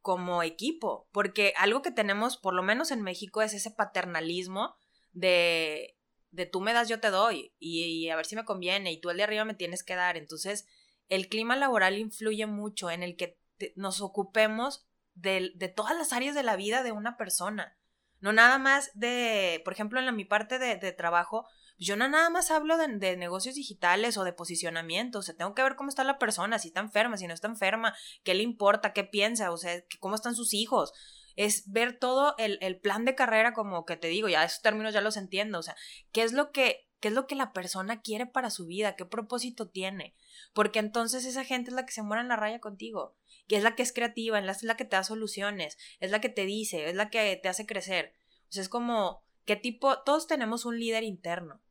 [0.00, 4.74] como equipo, porque algo que tenemos, por lo menos en México, es ese paternalismo
[5.12, 5.96] de,
[6.30, 9.10] de tú me das, yo te doy, y, a ver si me conviene, y tú
[9.10, 10.16] el de arriba me tienes que dar.
[10.16, 10.66] Entonces,
[11.08, 13.38] el clima laboral influye mucho en el que
[13.76, 17.76] nos ocupemos de, de, todas las áreas de la vida de una persona.
[18.20, 21.46] No nada más de, por ejemplo, en mi parte de, de trabajo,
[21.80, 25.62] yo no nada más hablo de, negocios digitales o de posicionamiento, o sea, tengo que
[25.62, 28.92] ver cómo está la persona, si está enferma, si no está enferma, qué le importa,
[28.92, 30.92] qué piensa, o sea, cómo están sus hijos.
[31.36, 34.92] Es ver todo el, el plan de carrera como que te digo, ya esos términos
[34.92, 35.74] ya los entiendo, o sea,
[36.12, 39.06] qué es lo que qué es lo que la persona quiere para su vida, qué
[39.06, 40.14] propósito tiene,
[40.52, 43.16] porque entonces esa gente es la que se muere en la raya contigo,
[43.48, 46.28] que es la que es creativa, es la que te da soluciones, es la que
[46.28, 48.12] te dice, es la que te hace crecer.
[48.50, 50.02] O sea, es como, ¿qué tipo?
[50.02, 51.62] Todos tenemos un líder interno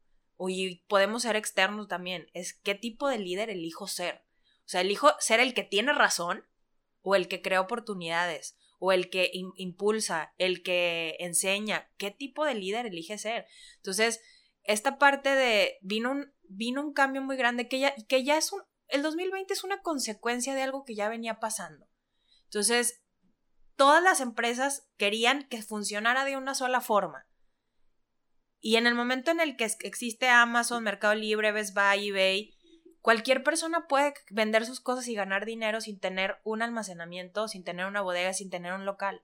[0.48, 4.24] y podemos ser externos también, es qué tipo de líder elijo ser.
[4.60, 6.46] O sea, elijo ser el que tiene razón
[7.02, 12.56] o el que crea oportunidades o el que impulsa, el que enseña, qué tipo de
[12.56, 13.46] líder elige ser.
[13.76, 14.22] Entonces,
[14.64, 18.54] esta parte de vino un, vino un cambio muy grande que ya, que ya es
[18.54, 21.90] un, el 2020 es una consecuencia de algo que ya venía pasando.
[22.46, 23.04] Entonces,
[23.76, 27.29] todas las empresas querían que funcionara de una sola forma.
[28.62, 32.54] Y en el momento en el que existe Amazon, Mercado Libre, Best Buy, eBay,
[33.02, 37.86] cualquier persona puede vender sus cosas y ganar dinero sin tener un almacenamiento, sin tener
[37.86, 39.24] una bodega, sin tener un local.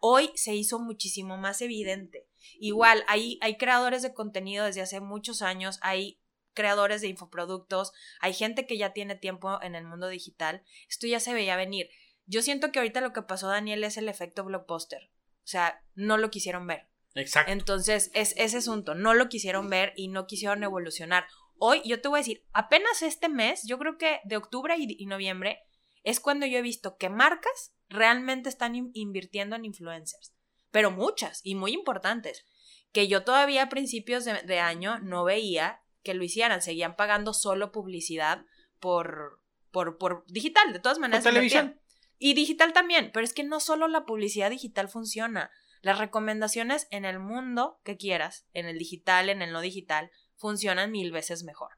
[0.00, 2.26] Hoy se hizo muchísimo más evidente.
[2.58, 6.20] Igual, hay, hay creadores de contenido desde hace muchos años, hay
[6.54, 10.64] creadores de infoproductos, hay gente que ya tiene tiempo en el mundo digital.
[10.88, 11.88] Esto ya se veía venir.
[12.26, 15.10] Yo siento que ahorita lo que pasó, Daniel, es el efecto blockbuster.
[15.44, 16.87] O sea, no lo quisieron ver.
[17.14, 17.52] Exacto.
[17.52, 18.94] Entonces, es ese asunto.
[18.94, 21.26] No lo quisieron ver y no quisieron evolucionar.
[21.58, 25.06] Hoy, yo te voy a decir, apenas este mes, yo creo que de octubre y,
[25.06, 25.60] noviembre,
[26.04, 30.34] es cuando yo he visto que marcas realmente están invirtiendo en influencers.
[30.70, 32.44] Pero muchas y muy importantes.
[32.92, 36.62] Que yo todavía a principios de, de año no veía que lo hicieran.
[36.62, 38.44] Seguían pagando solo publicidad
[38.78, 39.40] por,
[39.70, 41.24] por, por digital, de todas maneras.
[41.24, 41.80] Por televisión.
[42.18, 45.50] Y digital también, pero es que no solo la publicidad digital funciona.
[45.82, 50.90] Las recomendaciones en el mundo que quieras, en el digital, en el no digital, funcionan
[50.90, 51.72] mil veces mejor.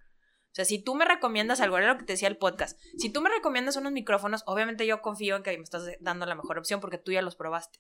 [0.51, 3.11] O sea, si tú me recomiendas algo, era lo que te decía el podcast, si
[3.11, 6.59] tú me recomiendas unos micrófonos, obviamente yo confío en que me estás dando la mejor
[6.59, 7.79] opción porque tú ya los probaste.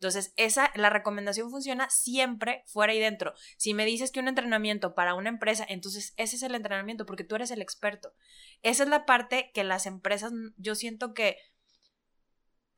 [0.00, 3.34] Entonces, esa, la recomendación funciona siempre fuera y dentro.
[3.58, 7.22] Si me dices que un entrenamiento para una empresa, entonces ese es el entrenamiento porque
[7.22, 8.14] tú eres el experto.
[8.62, 11.36] Esa es la parte que las empresas, yo siento que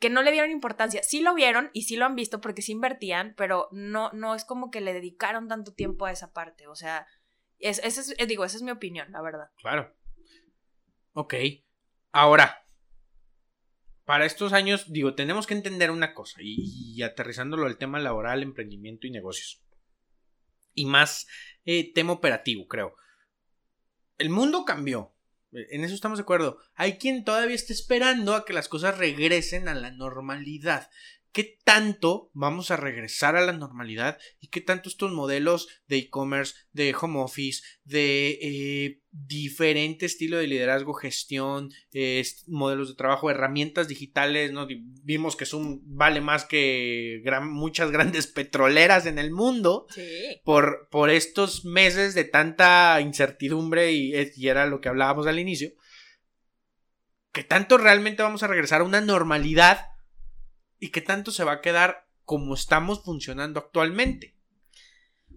[0.02, 1.00] que no le dieron importancia.
[1.04, 4.44] Sí lo vieron y sí lo han visto porque sí invertían, pero no, no es
[4.44, 6.66] como que le dedicaron tanto tiempo a esa parte.
[6.66, 7.06] O sea,
[7.60, 9.50] es, es, eh, digo, esa es mi opinión, la verdad.
[9.58, 9.94] Claro.
[11.12, 11.34] Ok.
[12.10, 12.66] Ahora,
[14.04, 19.06] para estos años, digo, tenemos que entender una cosa y, aterrizándolo al tema laboral, emprendimiento
[19.06, 19.62] y negocios.
[20.74, 21.28] Y más
[21.64, 22.96] eh, tema operativo, creo.
[24.18, 25.14] El mundo cambió.
[25.52, 26.58] En eso estamos de acuerdo.
[26.74, 30.88] Hay quien todavía está esperando a que las cosas regresen a la normalidad
[31.32, 36.54] qué tanto vamos a regresar a la normalidad y qué tanto estos modelos de e-commerce,
[36.72, 41.70] de home office, de eh, diferente estilo de liderazgo, gestión,
[42.46, 44.66] modelos de trabajo, herramientas digitales, ¿no?
[45.02, 49.86] Vimos que son, vale más que muchas grandes petroleras en el mundo
[50.44, 55.70] por, por estos meses de tanta incertidumbre y, y era lo que hablábamos al inicio.
[57.32, 59.91] ¿Qué tanto realmente vamos a regresar a una normalidad
[60.82, 64.34] y qué tanto se va a quedar como estamos funcionando actualmente.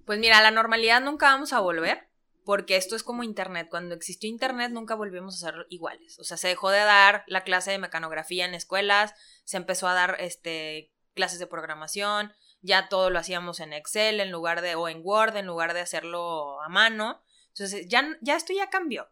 [0.04, 2.10] Pues mira, la normalidad nunca vamos a volver,
[2.44, 3.68] porque esto es como Internet.
[3.70, 6.18] Cuando existió Internet nunca volvimos a ser iguales.
[6.18, 9.94] O sea, se dejó de dar la clase de mecanografía en escuelas, se empezó a
[9.94, 14.90] dar este, clases de programación, ya todo lo hacíamos en Excel en lugar de, o
[14.90, 17.22] en Word en lugar de hacerlo a mano.
[17.50, 19.12] Entonces, ya, ya esto ya cambió.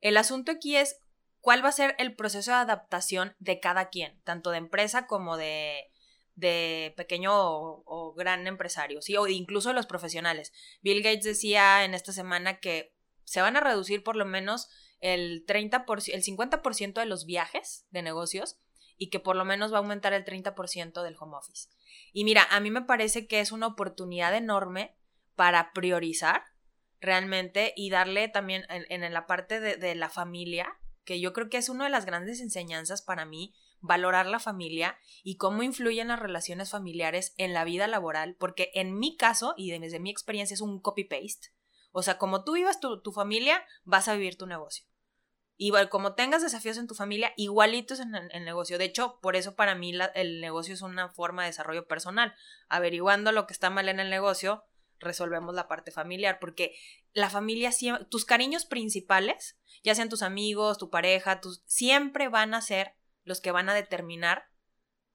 [0.00, 1.02] El asunto aquí es
[1.46, 5.36] cuál va a ser el proceso de adaptación de cada quien, tanto de empresa como
[5.36, 5.92] de,
[6.34, 9.16] de pequeño o, gran empresario, ¿sí?
[9.16, 10.52] o incluso los profesionales.
[10.82, 15.46] Bill Gates decía en esta semana que se van a reducir por lo menos el,
[15.46, 18.58] 30%, el 50% de los viajes de negocios
[18.96, 21.68] y que por lo menos va a aumentar el 30% del home office.
[22.12, 24.96] Y mira, a mí me parece que es una oportunidad enorme
[25.36, 26.42] para priorizar
[26.98, 31.56] realmente y darle también en, la parte de, de la familia que yo creo que
[31.56, 36.18] es una de las grandes enseñanzas para mí, valorar la familia y cómo influyen las
[36.18, 40.60] relaciones familiares en la vida laboral, porque en mi caso y desde mi experiencia es
[40.60, 41.52] un copy-paste.
[41.92, 44.84] O sea, como tú vivas tu, familia, vas a vivir tu negocio.
[45.56, 48.76] Y como tengas desafíos en tu familia, igualitos en el, negocio.
[48.76, 52.34] De hecho, por eso para mí el negocio es una forma de desarrollo personal.
[52.68, 54.64] Averiguando lo que está mal en el negocio,
[54.98, 56.76] resolvemos la parte familiar, porque
[57.12, 57.70] la familia,
[58.08, 63.40] tus cariños principales, ya sean tus amigos, tu pareja, tus, siempre van a ser los
[63.40, 64.50] que van a determinar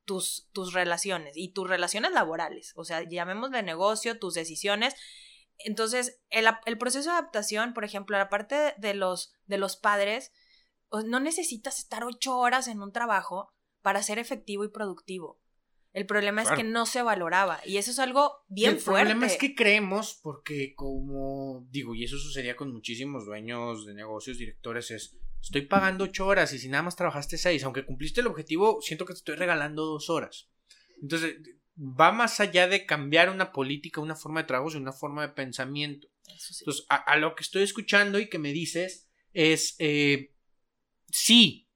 [0.05, 4.95] tus, tus relaciones y tus relaciones laborales, o sea, llamemos de negocio, tus decisiones.
[5.59, 10.31] Entonces, el, el proceso de adaptación, por ejemplo, la parte de los, de los padres,
[11.05, 15.40] no necesitas estar ocho horas en un trabajo para ser efectivo y productivo.
[15.93, 19.11] El problema es que no se valoraba y eso es algo bien fuerte.
[19.11, 23.93] El problema es que creemos, porque como digo, y eso sucedía con muchísimos dueños de
[23.93, 28.21] negocios, directores, es, estoy pagando ocho horas y si nada más trabajaste seis, aunque cumpliste
[28.21, 30.49] el objetivo, siento que te estoy regalando dos horas.
[31.01, 31.35] Entonces,
[31.77, 36.07] va más allá de cambiar una política, una forma de trabajo, una forma de pensamiento.
[36.25, 40.33] Entonces, a, lo que estoy escuchando y que me dices es, eh,
[41.09, 41.67] sí,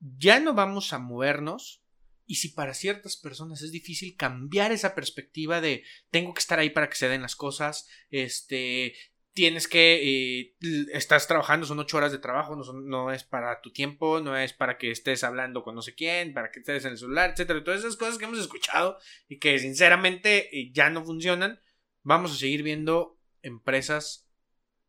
[0.00, 1.83] ya no vamos a movernos
[2.26, 6.70] y si para ciertas personas es difícil cambiar esa perspectiva de tengo que estar ahí
[6.70, 8.94] para que se den las cosas, este,
[9.32, 10.56] tienes que, eh,
[10.92, 14.52] estás trabajando, son ocho horas de trabajo, no, no, es para tu tiempo, no es
[14.52, 17.62] para que estés hablando con no sé quién, para que estés en el celular, etcétera,
[17.62, 21.60] todas esas cosas que hemos escuchado y que sinceramente eh, ya no funcionan,
[22.02, 24.30] vamos a seguir viendo empresas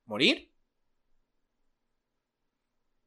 [0.05, 0.54] morir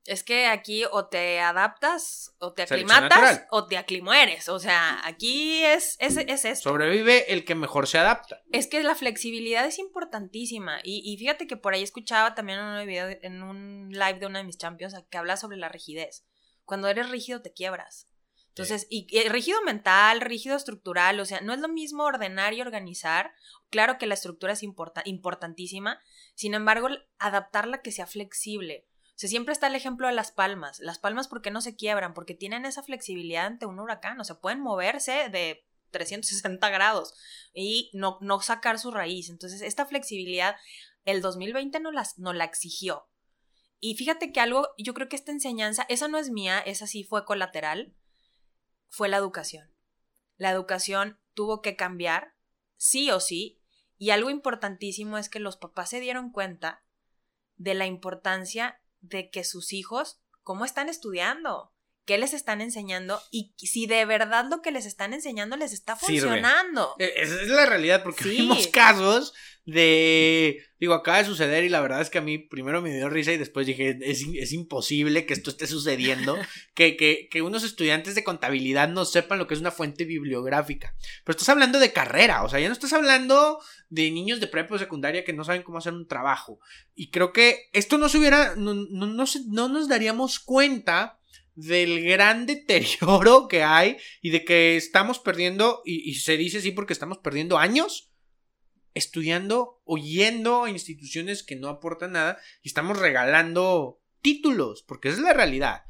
[0.08, 4.48] es que aquí o te adaptas, o te aclimatas, o te aclimueres.
[4.48, 6.70] O sea, aquí es, es, es esto.
[6.70, 8.40] Sobrevive el que mejor se adapta.
[8.50, 10.80] Es que la flexibilidad es importantísima.
[10.82, 14.38] Y, fíjate que por ahí escuchaba también en un, video, en un live de uno
[14.38, 16.24] de mis champions que habla sobre la rigidez.
[16.64, 18.08] Cuando eres rígido te quiebras.
[18.48, 23.32] Entonces, y, rígido mental, rígido estructural, o sea, no es lo mismo ordenar y organizar.
[23.68, 26.00] Claro que la estructura es importantísima,
[26.34, 28.87] sin embargo, adaptarla que sea flexible
[29.26, 30.78] siempre está el ejemplo de las palmas.
[30.78, 32.14] Las palmas, ¿por qué no se quiebran?
[32.14, 37.14] Porque tienen esa flexibilidad ante un huracán, o sea, pueden moverse de 360 grados
[37.52, 39.28] y no, no sacar su raíz.
[39.28, 40.54] Entonces, esta flexibilidad,
[41.04, 43.08] el 2020 no, las, no la exigió.
[43.80, 47.02] Y fíjate que algo, yo creo que esta enseñanza, esa no es mía, esa sí
[47.02, 47.96] fue colateral,
[48.88, 49.74] fue la educación.
[50.36, 52.34] La educación tuvo que cambiar,
[52.76, 53.60] sí o sí,
[53.96, 56.84] y algo importantísimo es que los papás se dieron cuenta
[57.56, 61.72] de la importancia de que sus hijos, cómo están estudiando,
[62.08, 65.94] qué les están enseñando y si de verdad lo que les están enseñando les está
[65.94, 66.94] funcionando.
[66.98, 69.34] E, esa es la realidad, porque vimos casos
[69.66, 73.10] de, digo, acaba de suceder y la verdad es que a mí primero me dio
[73.10, 76.38] risa y después dije, es, imposible que esto esté sucediendo,
[76.74, 80.94] que, que, que, unos estudiantes de contabilidad no sepan lo que es una fuente bibliográfica.
[81.24, 84.76] Pero estás hablando de carrera, o sea, ya no estás hablando de niños de prepa
[84.76, 86.58] o secundaria que no saben cómo hacer un trabajo.
[86.94, 91.17] Y creo que esto no se hubiera, no, no, no, no nos daríamos cuenta
[91.58, 96.92] del gran deterioro que hay y de que estamos perdiendo, y, se dice así porque
[96.92, 98.12] estamos perdiendo años
[98.94, 105.18] estudiando o yendo a instituciones que no aportan nada y estamos regalando títulos, porque esa
[105.18, 105.82] es la realidad.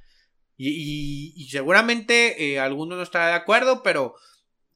[0.56, 4.14] Y, seguramente eh, alguno no estará de acuerdo, pero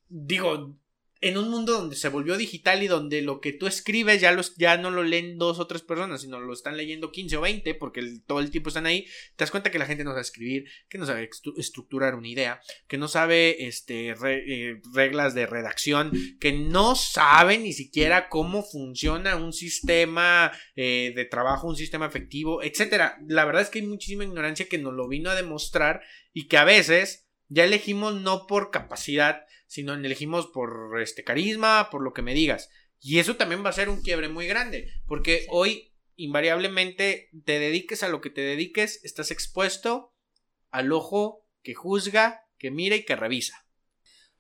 [0.09, 0.79] digo,
[1.23, 4.91] en un mundo donde se volvió digital y donde lo que tú escribes ya, no
[4.91, 8.41] lo leen dos o tres personas, sino lo están leyendo 15 o 20 porque todo
[8.41, 9.05] el tiempo están ahí,
[9.37, 12.61] te das cuenta que la gente no sabe escribir, que no sabe estructurar una idea,
[12.89, 19.37] que no sabe este, eh, reglas de redacción, que no sabe ni siquiera cómo funciona
[19.37, 23.13] un sistema eh, de trabajo, un sistema efectivo, etc.
[23.29, 26.57] La verdad es que hay muchísima ignorancia que nos lo vino a demostrar y que
[26.57, 32.21] a veces ya elegimos no por capacidad, sino elegimos por este carisma, por lo que
[32.21, 32.69] me digas.
[33.01, 38.03] Y eso también va a ser un quiebre muy grande, porque hoy invariablemente te dediques
[38.03, 40.13] a lo que te dediques, estás expuesto
[40.71, 43.65] al ojo que juzga, que mira y que revisa.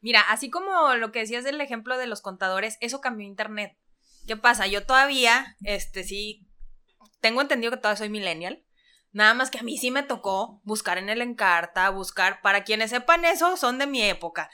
[0.03, 3.79] Mira, así como lo que decías del ejemplo de los contadores, eso cambió internet.
[4.27, 4.66] ¿Qué pasa?
[4.66, 6.47] Yo todavía, este sí,
[7.23, 8.62] tengo entendido que todavía soy millennial,
[9.12, 12.90] Nada más que a mí sí me tocó buscar en el Encarta, buscar, para quienes
[12.90, 14.51] sepan eso, son de mi época.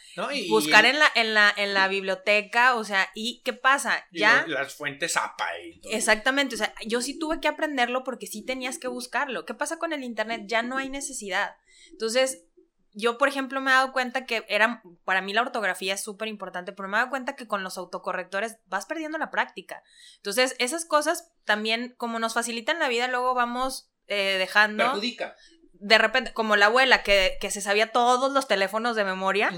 [0.48, 4.04] buscar en la, en la, en la biblioteca, o sea, ¿y qué pasa?
[4.10, 4.44] Ya.
[4.48, 5.92] las fuentes APA y todo.
[5.92, 9.46] Exactamente, o sea, yo sí tuve que aprenderlo porque sí tenías que buscarlo.
[9.46, 10.42] ¿Qué pasa con el internet?
[10.46, 11.54] Ya no hay necesidad.
[11.90, 12.44] Entonces,
[12.92, 16.26] yo, por ejemplo, me he dado cuenta que era, para mí la ortografía es súper
[16.26, 19.84] importante, pero me he dado cuenta que con los autocorrectores vas perdiendo la práctica.
[20.16, 24.84] Entonces, esas cosas también, como nos facilitan la vida, luego vamos eh, dejando.
[24.84, 25.36] Perjudica.
[25.80, 29.52] De repente, como la abuela que, se sabía todos los teléfonos de memoria.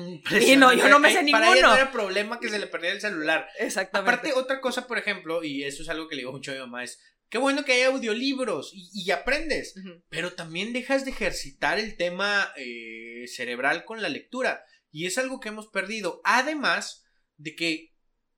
[0.47, 1.47] Y no, yo no me sé ninguno.
[1.47, 3.49] Para ella no era problema que se le perdiera el celular.
[3.59, 4.11] Exactamente.
[4.11, 6.61] Aparte, otra cosa, por ejemplo, y eso es algo que le digo mucho a mi
[6.61, 9.75] mamá, es qué bueno que hay audiolibros y, aprendes,
[10.11, 14.63] pero también dejas de ejercitar el tema eh, cerebral con la lectura.
[14.91, 16.21] Y es algo que hemos perdido.
[16.25, 17.95] Además de que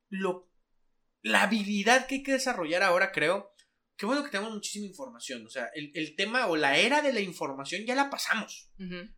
[0.08, 0.50] lo,
[1.22, 3.51] la habilidad que hay que desarrollar ahora, creo,
[4.02, 5.46] qué bueno que tenemos muchísima información.
[5.46, 8.68] O sea, el, tema o la era de la información ya la pasamos.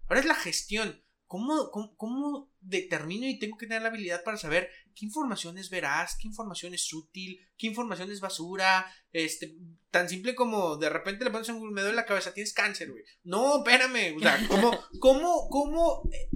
[0.07, 1.03] Ahora es la gestión.
[1.27, 6.18] ¿Cómo, ¿Cómo, determino y tengo que tener la habilidad para saber qué información es veraz,
[6.20, 8.85] qué información es útil, qué información es basura?
[9.11, 9.57] Este,
[9.90, 13.05] tan simple como de repente le pones un me duele la cabeza, tienes cáncer, güey.
[13.23, 14.18] No, espérame.
[14.18, 16.29] O sea, ¿cómo, cómo, cómo eh,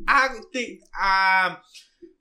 [0.94, 1.62] ah,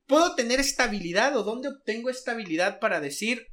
[0.05, 3.47] puedo tener estabilidad o dónde obtengo estabilidad para decir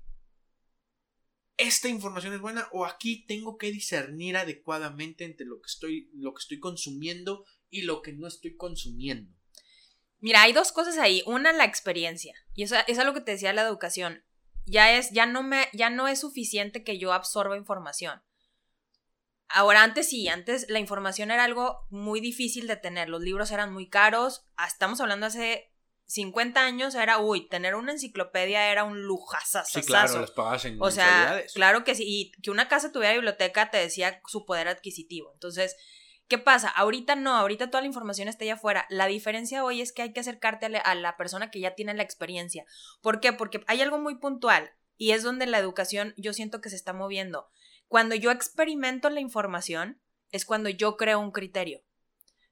[1.57, 6.35] esta información es buena o aquí tengo que discernir adecuadamente entre lo que estoy, lo
[6.35, 9.33] que estoy consumiendo y lo que no estoy consumiendo.
[10.19, 11.23] Mira, hay dos cosas ahí.
[11.27, 12.35] Una, la experiencia.
[12.55, 14.25] Y eso es algo que te decía la educación.
[14.65, 18.23] Ya es, ya no me, ya no es suficiente que yo absorba información.
[19.49, 23.09] Ahora, antes sí, antes la información era algo muy difícil de tener.
[23.09, 24.47] Los libros eran muy caros.
[24.57, 25.74] Ah, estamos hablando hace
[26.07, 29.63] 50 años era, uy, tener una enciclopedia era un lujazo.
[29.65, 32.05] Sí, claro, las pagabas en O sea, claro que sí.
[32.07, 35.33] Y que una casa tuviera biblioteca te decía su poder adquisitivo.
[35.33, 35.77] Entonces,
[36.29, 36.69] ¿qué pasa?
[36.69, 38.87] Ahorita no, ahorita toda la información está allá afuera.
[38.91, 42.03] La diferencia hoy es que hay que acercarte a la persona que ya tiene la
[42.03, 42.67] experiencia.
[43.01, 43.33] ¿Por qué?
[43.33, 46.93] Porque hay algo muy puntual y es donde la educación yo siento que se está
[46.93, 47.49] moviendo.
[47.89, 51.83] Cuando yo experimento la información, es cuando yo creo un criterio.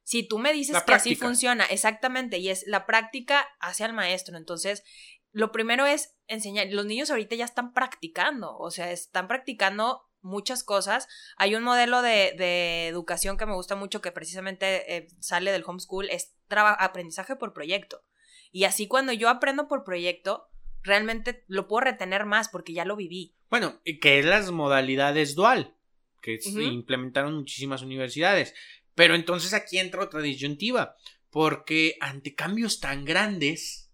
[0.03, 4.37] Si tú me dices que así funciona, exactamente, y es la práctica hacia el maestro.
[4.37, 4.83] Entonces,
[5.31, 6.67] lo primero es enseñar.
[6.71, 11.07] Los niños ahorita ya están practicando, o sea, están practicando muchas cosas.
[11.37, 16.09] Hay un modelo de, educación que me gusta mucho que precisamente eh, sale del homeschool,
[16.09, 18.03] es aprendizaje por proyecto.
[18.51, 20.47] Y así cuando yo aprendo por proyecto,
[20.83, 23.35] realmente lo puedo retener más porque ya lo viví.
[23.49, 25.75] Bueno, que es las modalidades dual,
[26.21, 28.53] que implementaron muchísimas universidades.
[28.95, 30.95] Pero entonces aquí entra otra disyuntiva,
[31.29, 33.91] porque ante cambios tan grandes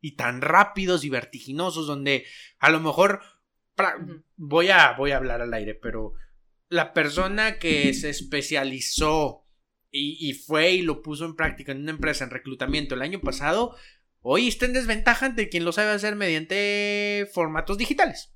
[0.00, 2.26] y tan rápidos y vertiginosos, donde
[2.58, 3.20] a lo mejor
[4.36, 6.14] voy, a, voy a hablar al aire, pero
[6.68, 9.46] la persona que se especializó
[9.90, 13.74] y, fue y lo puso en práctica en una empresa en reclutamiento el año pasado,
[14.20, 18.34] hoy está en desventaja ante quien lo sabe hacer mediante formatos digitales.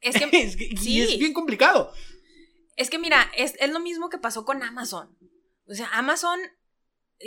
[0.00, 1.00] Es que, sí.
[1.00, 1.92] es bien complicado.
[2.76, 5.16] Es que mira, es, lo mismo que pasó con Amazon.
[5.66, 6.40] O sea, Amazon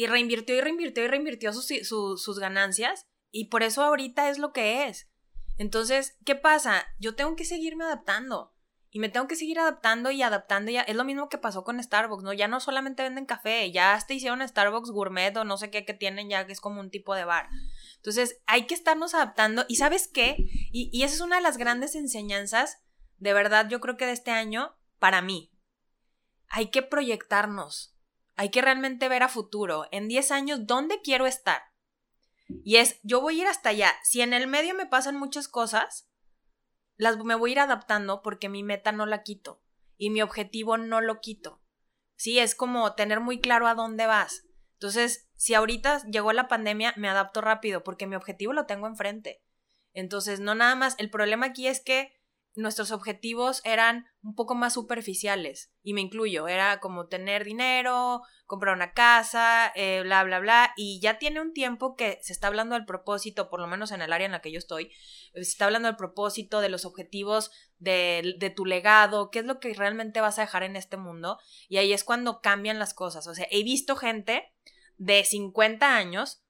[0.07, 4.87] reinvirtió y reinvirtió y reinvirtió sus, sus ganancias y por eso ahorita es lo que
[4.87, 5.09] es.
[5.57, 6.85] Entonces, ¿qué pasa?
[6.99, 8.53] Yo tengo que seguirme adaptando.
[8.95, 10.71] Y me tengo que seguir adaptando y adaptando.
[10.71, 12.31] Ya es lo mismo que pasó con Starbucks, ¿no?
[12.31, 15.93] Ya no solamente venden café, ya hasta hicieron Starbucks gourmet o no sé qué que
[15.93, 17.49] tienen ya que es como un tipo de bar.
[17.97, 19.65] Entonces hay que estarnos adaptando.
[19.67, 20.37] ¿Y sabes qué?
[20.71, 22.77] Y, y esa es una de las grandes enseñanzas,
[23.17, 25.51] de verdad, yo creo que de este año, para mí.
[26.47, 27.95] Hay que proyectarnos.
[28.35, 29.87] Hay que realmente ver a futuro.
[29.91, 31.61] En 10 años, ¿dónde quiero estar?
[32.63, 33.93] Y es, yo voy a ir hasta allá.
[34.03, 36.09] Si en el medio me pasan muchas cosas,
[36.97, 39.61] las me voy a ir adaptando porque mi meta no la quito
[39.97, 41.61] y mi objetivo no lo quito.
[42.15, 44.45] Sí, es como tener muy claro a dónde vas.
[44.73, 49.41] Entonces, si ahorita llegó la pandemia, me adapto rápido porque mi objetivo lo tengo enfrente.
[49.93, 52.13] Entonces, no nada más, el problema aquí es que
[52.55, 58.75] nuestros objetivos eran un poco más superficiales, y me incluyo, era como tener dinero, comprar
[58.75, 62.75] una casa, eh, bla, bla, bla, y ya tiene un tiempo que se está hablando
[62.75, 64.91] del propósito, por lo menos en el área en la que yo estoy,
[65.33, 69.59] se está hablando del propósito, de los objetivos, de, de tu legado, qué es lo
[69.59, 71.37] que realmente vas a dejar en este mundo,
[71.67, 74.53] y ahí es cuando cambian las cosas, o sea, he visto gente
[74.97, 76.41] de 50 años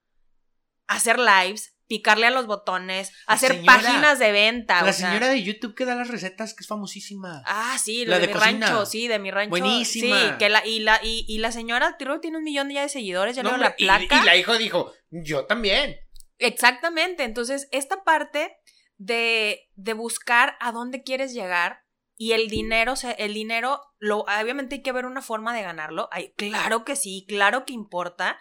[0.86, 4.82] hacer lives picarle a los botones, hacer páginas de venta.
[4.82, 7.42] La señora de YouTube que da las recetas, que es famosísima.
[7.46, 9.50] Ah, sí, la de, mi rancho, sí, de mi rancho.
[9.50, 10.18] Buenísima.
[10.18, 13.42] Sí, que la, y la, y, la señora tiene un millón ya de seguidores, ya
[13.42, 14.22] no, la placa.
[14.22, 15.96] Y, la hijo dijo, yo también.
[16.38, 17.24] Exactamente.
[17.24, 18.56] Entonces, esta parte
[18.96, 21.84] de, de buscar a dónde quieres llegar
[22.16, 26.08] y el dinero, el dinero, lo, obviamente hay que ver una forma de ganarlo.
[26.36, 28.40] claro que sí, claro que importa.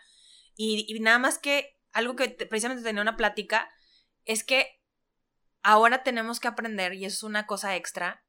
[0.58, 3.72] y nada más que algo que precisamente tenía una plática,
[4.26, 4.82] es que
[5.64, 8.24] ahora tenemos que aprender, y eso es una cosa extra,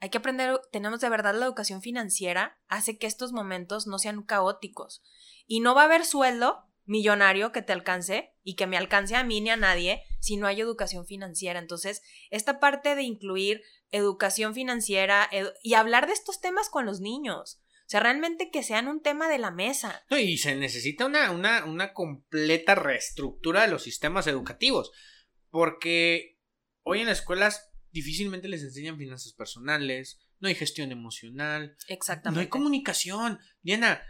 [0.00, 4.22] hay que aprender, tenemos de verdad la educación financiera, hace que estos momentos no sean
[4.22, 5.02] caóticos.
[5.46, 9.24] Y no va a haber sueldo millonario que te alcance y que me alcance a
[9.24, 11.58] mí ni a nadie si no hay educación financiera.
[11.58, 15.28] Entonces, esta parte de incluir educación financiera
[15.62, 17.60] y hablar de estos temas con los niños.
[17.88, 20.04] O sea, realmente que sean un tema de la mesa.
[20.10, 24.92] y se necesita una, una, una completa reestructura de los sistemas educativos.
[25.48, 26.38] Porque
[26.82, 31.78] hoy en las escuelas difícilmente les enseñan finanzas personales, no hay gestión emocional.
[31.88, 32.34] Exactamente.
[32.34, 33.38] No hay comunicación.
[33.62, 34.02] Diana,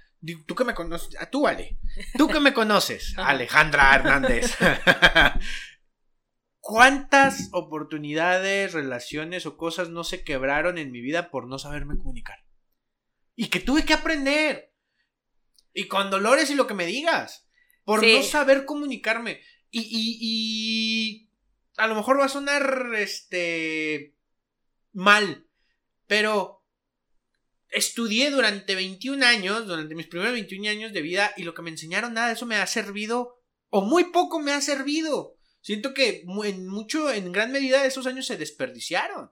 [0.48, 1.78] tú que me conoces, a ah, tú, Ale,
[2.16, 4.56] tú que me conoces, Alejandra Hernández.
[6.58, 12.38] ¿Cuántas oportunidades, relaciones o cosas no se quebraron en mi vida por no saberme comunicar?
[13.38, 14.74] Y que tuve que aprender.
[15.72, 17.48] Y con dolores y lo que me digas.
[17.84, 19.40] Por no saber comunicarme.
[19.70, 21.30] Y, y, y,
[21.76, 24.16] a lo mejor va a sonar este
[24.92, 25.46] mal.
[26.08, 26.66] Pero
[27.68, 31.70] estudié durante 21 años, durante mis primeros 21 años de vida, y lo que me
[31.70, 35.36] enseñaron, nada de eso me ha servido, o muy poco me ha servido.
[35.60, 39.30] Siento que en mucho, en gran medida, esos años se desperdiciaron.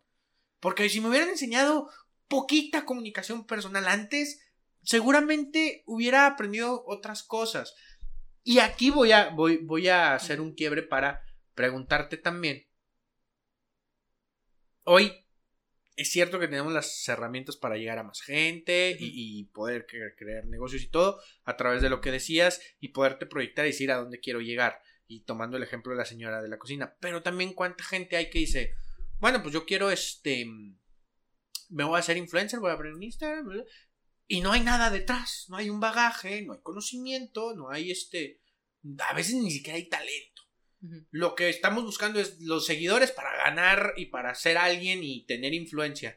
[0.60, 1.90] Porque si me hubieran enseñado
[2.28, 4.40] poquita comunicación personal antes,
[4.82, 7.74] seguramente hubiera aprendido otras cosas.
[8.42, 11.22] Y aquí voy a, voy, voy a hacer un quiebre para
[11.54, 12.66] preguntarte también.
[14.84, 15.26] Hoy
[15.96, 20.82] es cierto que tenemos las herramientas para llegar a más gente y, poder crear negocios
[20.82, 24.20] y todo a través de lo que decías y poderte proyectar y decir a dónde
[24.20, 24.80] quiero llegar.
[25.08, 26.96] Y tomando el ejemplo de la señora de la cocina.
[27.00, 28.74] Pero también cuánta gente hay que dice,
[29.18, 30.46] bueno, pues yo quiero este
[31.68, 33.64] me voy a hacer influencer, voy a abrir un Instagram,
[34.28, 38.40] y no hay nada detrás, no hay un bagaje, no hay conocimiento, no hay este,
[38.98, 40.42] a veces ni siquiera hay talento.
[41.10, 45.54] Lo que estamos buscando es los seguidores para ganar y para ser alguien y tener
[45.54, 46.16] influencia.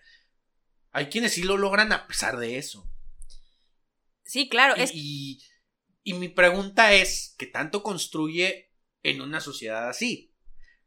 [0.92, 2.92] Hay quienes sí lo logran a pesar de eso.
[4.24, 4.76] Sí, claro.
[4.94, 5.44] Y,
[6.04, 8.72] y mi pregunta es, ¿qué tanto construye
[9.02, 10.36] en una sociedad así?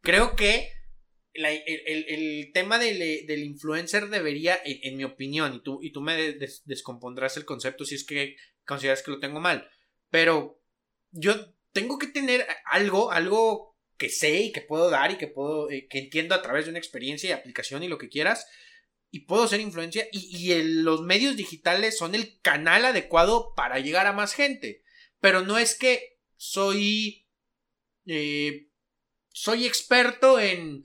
[0.00, 0.70] Creo que
[1.34, 7.44] el, tema del, influencer debería, en, mi opinión, y tú, y tú me descompondrás el
[7.44, 9.68] concepto si es que consideras que lo tengo mal,
[10.10, 10.60] pero
[11.10, 15.70] yo tengo que tener algo, algo que sé y que puedo dar y que puedo,
[15.70, 18.46] eh, que entiendo a través de una experiencia y aplicación y lo que quieras,
[19.10, 24.12] y puedo ser influencia, y, los medios digitales son el canal adecuado para llegar a
[24.12, 24.82] más gente,
[25.20, 27.28] pero no es que soy,
[28.06, 28.68] eh,
[29.28, 30.84] soy experto en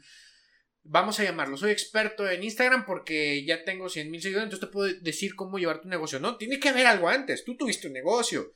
[0.90, 4.74] vamos a llamarlo, soy experto en Instagram porque ya tengo 100 mil seguidores, entonces te
[4.74, 6.20] puedo decir cómo llevar tu negocio.
[6.20, 8.54] No, tiene que haber algo antes, tú tuviste un negocio.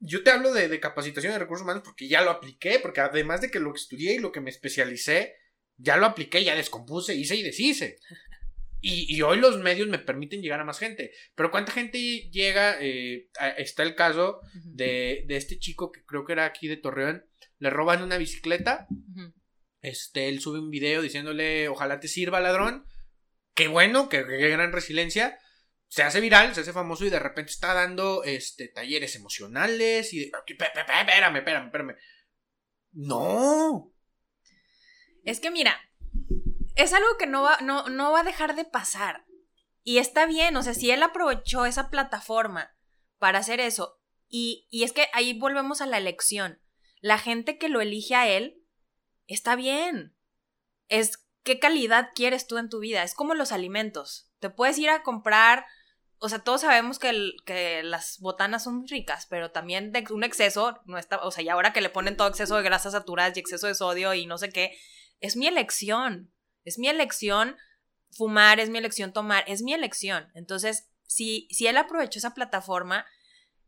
[0.00, 3.40] Yo te hablo de, de capacitación de recursos humanos porque ya lo apliqué, porque además
[3.40, 5.34] de que lo estudié y lo que me especialicé,
[5.76, 7.98] ya lo apliqué, ya descompuse, hice y deshice.
[8.80, 11.12] Y, y, hoy los medios me permiten llegar a más gente.
[11.34, 11.98] Pero ¿cuánta gente
[12.30, 12.76] llega?
[12.82, 17.24] Eh, está el caso de, de, este chico que creo que era aquí de Torreón.
[17.58, 18.86] Le roban una bicicleta.
[19.84, 22.86] Este, él sube un video diciéndole, ojalá te sirva, ladrón.
[23.54, 25.38] Qué bueno, qué, gran resiliencia.
[25.88, 30.32] Se hace viral, se hace famoso y de repente está dando este, talleres emocionales y...
[30.46, 31.96] Espérame, espérame, espérame.
[32.92, 33.92] No.
[35.22, 35.78] Es que mira,
[36.76, 39.26] es algo que no va, no, no va a dejar de pasar.
[39.82, 42.74] Y está bien, o sea, si él aprovechó esa plataforma
[43.18, 46.62] para hacer eso, y, y es que ahí volvemos a la elección.
[47.02, 48.63] La gente que lo elige a él,
[49.26, 50.14] está bien.
[50.88, 53.02] Es qué calidad quieres tú en tu vida.
[53.02, 54.30] Es como los alimentos.
[54.38, 55.66] Te puedes ir a comprar,
[56.18, 60.80] o sea, todos sabemos que, que las botanas son ricas, pero también de un exceso,
[60.86, 63.40] no está, o sea, y ahora que le ponen todo exceso de grasas saturadas y
[63.40, 64.76] exceso de sodio y no sé qué,
[65.20, 66.32] es mi elección.
[66.64, 67.56] Es mi elección
[68.10, 70.30] fumar, es mi elección tomar, es mi elección.
[70.34, 73.04] Entonces, si, si él aprovechó esa plataforma,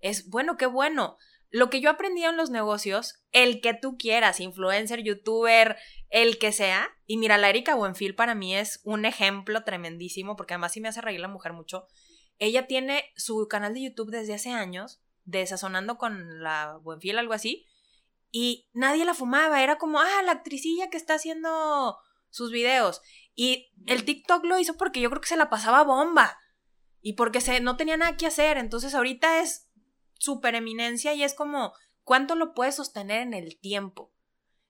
[0.00, 1.18] es bueno, qué bueno.
[1.50, 5.76] Lo que yo aprendí en los negocios, el que tú quieras, influencer, youtuber,
[6.10, 10.54] el que sea, y mira, la Erika Buenfil para mí es un ejemplo tremendísimo, porque
[10.54, 11.86] además sí me hace reír la mujer mucho.
[12.38, 17.66] Ella tiene su canal de YouTube desde hace años, desazonando con la Buenfil, algo así,
[18.30, 21.96] y nadie la fumaba, era como, ah, la actricilla que está haciendo
[22.30, 23.00] sus videos.
[23.34, 26.38] Y el TikTok lo hizo porque yo creo que se la pasaba bomba.
[27.00, 28.58] Y porque se, no tenía nada que hacer.
[28.58, 29.65] Entonces ahorita es
[30.18, 34.12] super eminencia y es como, ¿cuánto lo puedes sostener en el tiempo?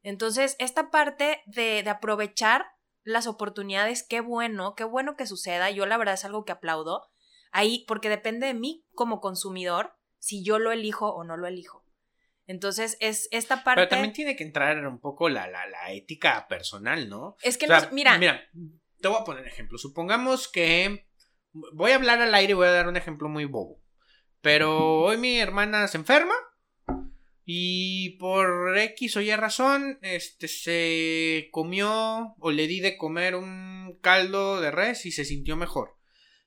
[0.03, 2.67] Entonces, esta parte de, de aprovechar
[3.03, 5.71] las oportunidades, qué bueno, qué bueno que suceda.
[5.71, 7.09] Yo la verdad es algo que aplaudo.
[7.53, 11.85] Ahí, porque depende de mí como consumidor si yo lo elijo o no lo elijo.
[12.47, 13.83] Entonces, es esta parte.
[13.83, 17.37] Pero también tiene que entrar un poco la, la, la ética personal, ¿no?
[17.43, 18.19] Es que, mira.
[18.19, 18.41] Mira,
[19.01, 19.79] te voy a poner ejemplo.
[19.79, 21.07] Supongamos que.
[21.53, 23.81] Voy a hablar al aire y voy a dar un ejemplo muy bobo.
[24.41, 26.35] Pero hoy mi hermana se enferma.
[27.45, 33.99] Y por X o Y razón, este se comió o le di de comer un
[34.03, 35.97] caldo de res y se sintió mejor.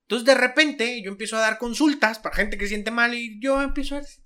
[0.02, 3.62] Entonces de repente yo empiezo a dar consultas para gente que siente mal y yo
[3.62, 4.24] empiezo a decir,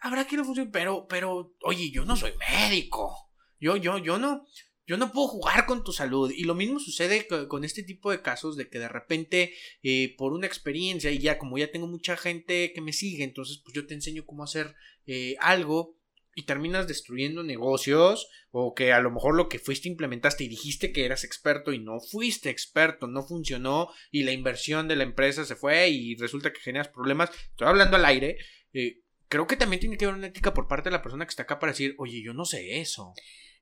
[0.00, 3.30] habrá que no pero, pero, oye, yo no soy médico.
[3.60, 4.46] Yo, yo, yo no,
[4.88, 6.32] yo no puedo jugar con tu salud.
[6.34, 10.32] Y lo mismo sucede con este tipo de casos de que de repente, eh, por
[10.32, 13.86] una experiencia, y ya como ya tengo mucha gente que me sigue, entonces pues yo
[13.86, 14.74] te enseño cómo hacer
[15.06, 15.98] eh, algo
[16.34, 20.92] y terminas destruyendo negocios o que a lo mejor lo que fuiste implementaste y dijiste
[20.92, 25.44] que eras experto y no fuiste experto, no funcionó y la inversión de la empresa
[25.44, 27.30] se fue y resulta que generas problemas.
[27.50, 28.38] Estoy hablando al aire.
[28.72, 31.30] Eh, creo que también tiene que haber una ética por parte de la persona que
[31.30, 33.12] está acá para decir, oye, yo no sé eso.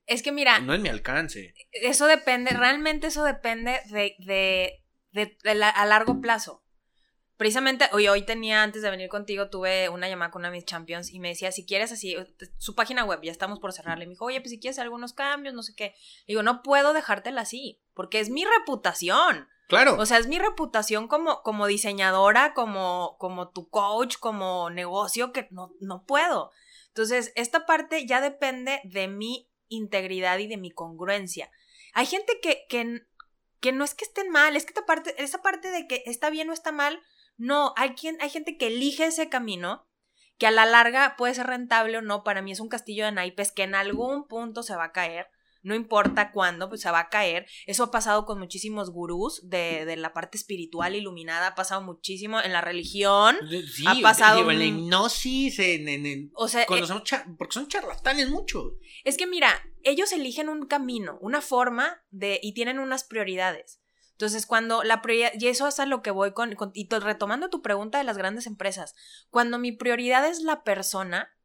[0.07, 0.61] Es que mira.
[0.61, 1.55] No es mi alcance.
[1.73, 4.83] Eso depende, realmente eso depende de, de,
[5.13, 6.63] de, a largo plazo.
[7.37, 10.65] Precisamente, hoy, hoy tenía, antes de venir contigo, tuve una llamada con una de mis
[10.65, 12.17] champions y me decía, si quieres así,
[12.57, 14.07] su página web, ya estamos por cerrarle.
[14.07, 15.95] Me dijo, oye, pues si quieres algunos cambios, no sé qué.
[16.27, 19.49] digo, no puedo dejártela así, porque es mi reputación.
[19.69, 19.97] Claro.
[19.99, 25.49] O sea, es mi reputación como, como diseñadora, como, como tu coach, como negocio, que
[25.51, 26.53] no, no puedo.
[26.89, 31.51] Entonces, esta parte ya depende de mi integridad y de mi congruencia.
[31.95, 33.07] Hay gente que, que,
[33.61, 36.31] que no es que estén mal, es que esta parte, esa parte de que está
[36.31, 37.03] bien o está mal,
[37.37, 39.87] no, hay, quien, hay gente que elige ese camino,
[40.39, 43.13] que a la larga puede ser rentable o no, para mí es un castillo de
[43.13, 45.29] naipes que en algún punto se va a caer
[45.67, 47.47] no importa cuándo, pues se va a caer.
[47.67, 52.53] Eso ha pasado con muchísimos gurús de, la parte espiritual iluminada, ha pasado muchísimo en
[52.53, 53.37] la religión.
[53.75, 58.75] Sí, ha pasado en la hipnosis, en, o sea, eh, porque son charlatanes mucho.
[59.03, 59.51] Es que mira,
[59.83, 63.81] ellos eligen un camino, una forma de y tienen unas prioridades.
[64.13, 67.51] Entonces, cuando la prioridad, y eso es a lo que voy con, con y retomando
[67.51, 68.95] tu pregunta de las grandes empresas,
[69.31, 71.36] cuando mi prioridad es la persona,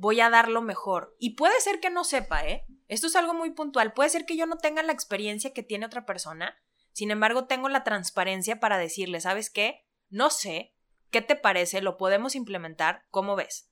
[0.00, 1.14] voy a dar lo mejor.
[1.18, 2.64] Y puede ser que no sepa, ¿eh?
[2.88, 3.92] Esto es algo muy puntual.
[3.92, 6.56] Puede ser que yo no tenga la experiencia que tiene otra persona.
[6.92, 9.84] Sin embargo, tengo la transparencia para decirle, ¿sabes qué?
[10.08, 10.74] No sé.
[11.10, 11.82] ¿Qué te parece?
[11.82, 13.02] ¿Lo podemos implementar?
[13.10, 13.70] ¿Cómo ves?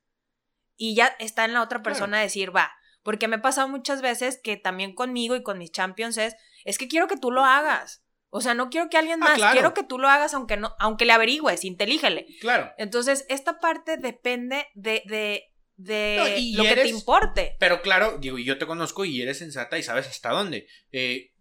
[0.76, 2.72] Y ya está en la otra persona decir, va.
[3.03, 6.76] Porque me ha pasado muchas veces que también conmigo y con mis champions es, es
[6.76, 8.05] que quiero que tú lo hagas.
[8.29, 10.74] O sea, no quiero que alguien ah, más, quiero que tú lo hagas aunque no,
[10.79, 12.26] aunque le averigües, intelígele.
[12.43, 12.70] Claro.
[12.76, 17.57] Entonces, esta parte depende de, de de lo que te importe.
[17.59, 20.66] Pero claro, digo, yo te conozco y eres sensata y sabes hasta dónde.
[20.93, 21.33] Eh,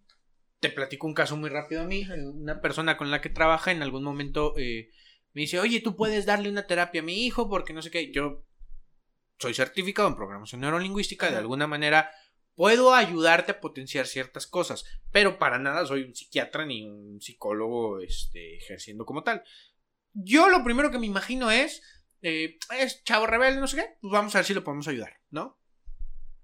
[0.59, 2.07] te platico un caso muy rápido a mí.
[2.33, 4.91] Una persona con la que trabaja en algún momento eh,
[5.33, 8.11] me dice, oye, tú puedes darle una terapia a mi hijo porque no sé qué.
[8.11, 8.45] Yo
[9.39, 12.11] soy certificado en programación neurolingüística, de alguna manera
[12.55, 17.99] puedo ayudarte a potenciar ciertas cosas, pero para nada soy un psiquiatra ni un psicólogo
[18.01, 19.43] este, ejerciendo como tal.
[20.13, 21.83] Yo lo primero que me imagino es,
[22.21, 25.13] eh, es chavo rebelde, no sé qué, pues vamos a ver si lo podemos ayudar,
[25.29, 25.59] ¿no?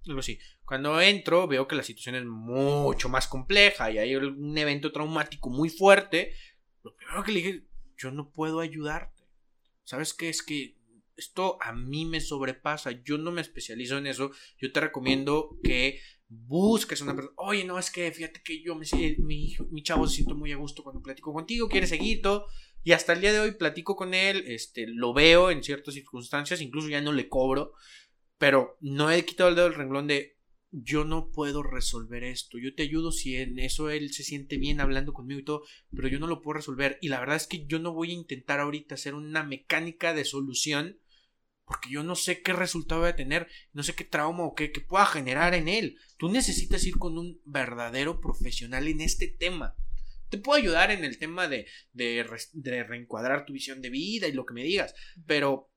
[0.07, 0.37] Algo así.
[0.65, 5.49] Cuando entro veo que la situación es mucho más compleja y hay un evento traumático
[5.49, 6.33] muy fuerte.
[6.83, 7.63] Lo primero que le dije,
[7.97, 9.23] yo no puedo ayudarte.
[9.83, 10.29] ¿Sabes qué?
[10.29, 10.77] Es que
[11.15, 12.91] esto a mí me sobrepasa.
[12.91, 14.31] Yo no me especializo en eso.
[14.57, 17.35] Yo te recomiendo que busques una persona.
[17.37, 18.85] Oye, no, es que fíjate que yo me
[19.19, 22.47] mi, mi chavo se siente muy a gusto cuando platico contigo, quiere seguir todo.
[22.83, 26.61] Y hasta el día de hoy platico con él, este, lo veo en ciertas circunstancias,
[26.61, 27.73] incluso ya no le cobro,
[28.37, 30.37] pero no he quitado el dedo del renglón de
[30.71, 32.57] yo no puedo resolver esto.
[32.57, 35.63] Yo te ayudo si en eso él se siente bien hablando conmigo y todo,
[35.95, 36.97] pero yo no lo puedo resolver.
[36.99, 40.25] Y la verdad es que yo no voy a intentar ahorita hacer una mecánica de
[40.25, 40.97] solución
[41.65, 44.69] porque yo no sé qué resultado voy a tener, no sé qué trauma o qué,
[44.69, 45.97] pueda generar en él.
[46.17, 49.75] Tú necesitas ir con un verdadero profesional en este tema.
[50.33, 54.31] Te puedo ayudar en el tema de, de, de reencuadrar tu visión de vida y
[54.31, 54.95] lo que me digas,
[55.27, 55.69] pero,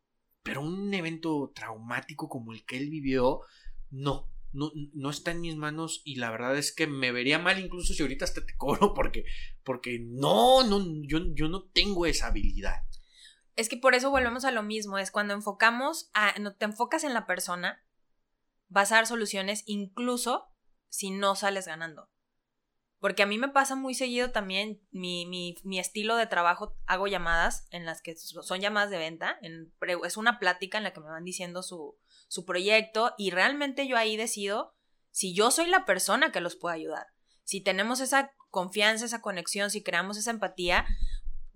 [0.42, 3.42] pero un evento traumático como el que él vivió,
[3.90, 7.58] no, no, no, está en mis manos y la verdad es que me vería mal
[7.58, 9.26] incluso si ahorita hasta te cobro porque,
[9.62, 12.76] porque no, no, yo, yo no tengo esa habilidad.
[13.56, 17.04] Es que por eso volvemos a lo mismo, es cuando enfocamos a, no, te enfocas
[17.04, 17.84] en la persona,
[18.68, 20.46] vas a dar soluciones incluso
[20.88, 22.08] si no sales ganando.
[22.98, 27.06] Porque a mí me pasa muy seguido también mi, mi, mi estilo de trabajo, hago
[27.06, 29.72] llamadas en las que son llamadas de venta, en,
[30.04, 33.96] es una plática en la que me van diciendo su, su proyecto y realmente yo
[33.96, 34.74] ahí decido
[35.10, 37.06] si yo soy la persona que los puede ayudar.
[37.44, 40.86] Si tenemos esa confianza, esa conexión, si creamos esa empatía,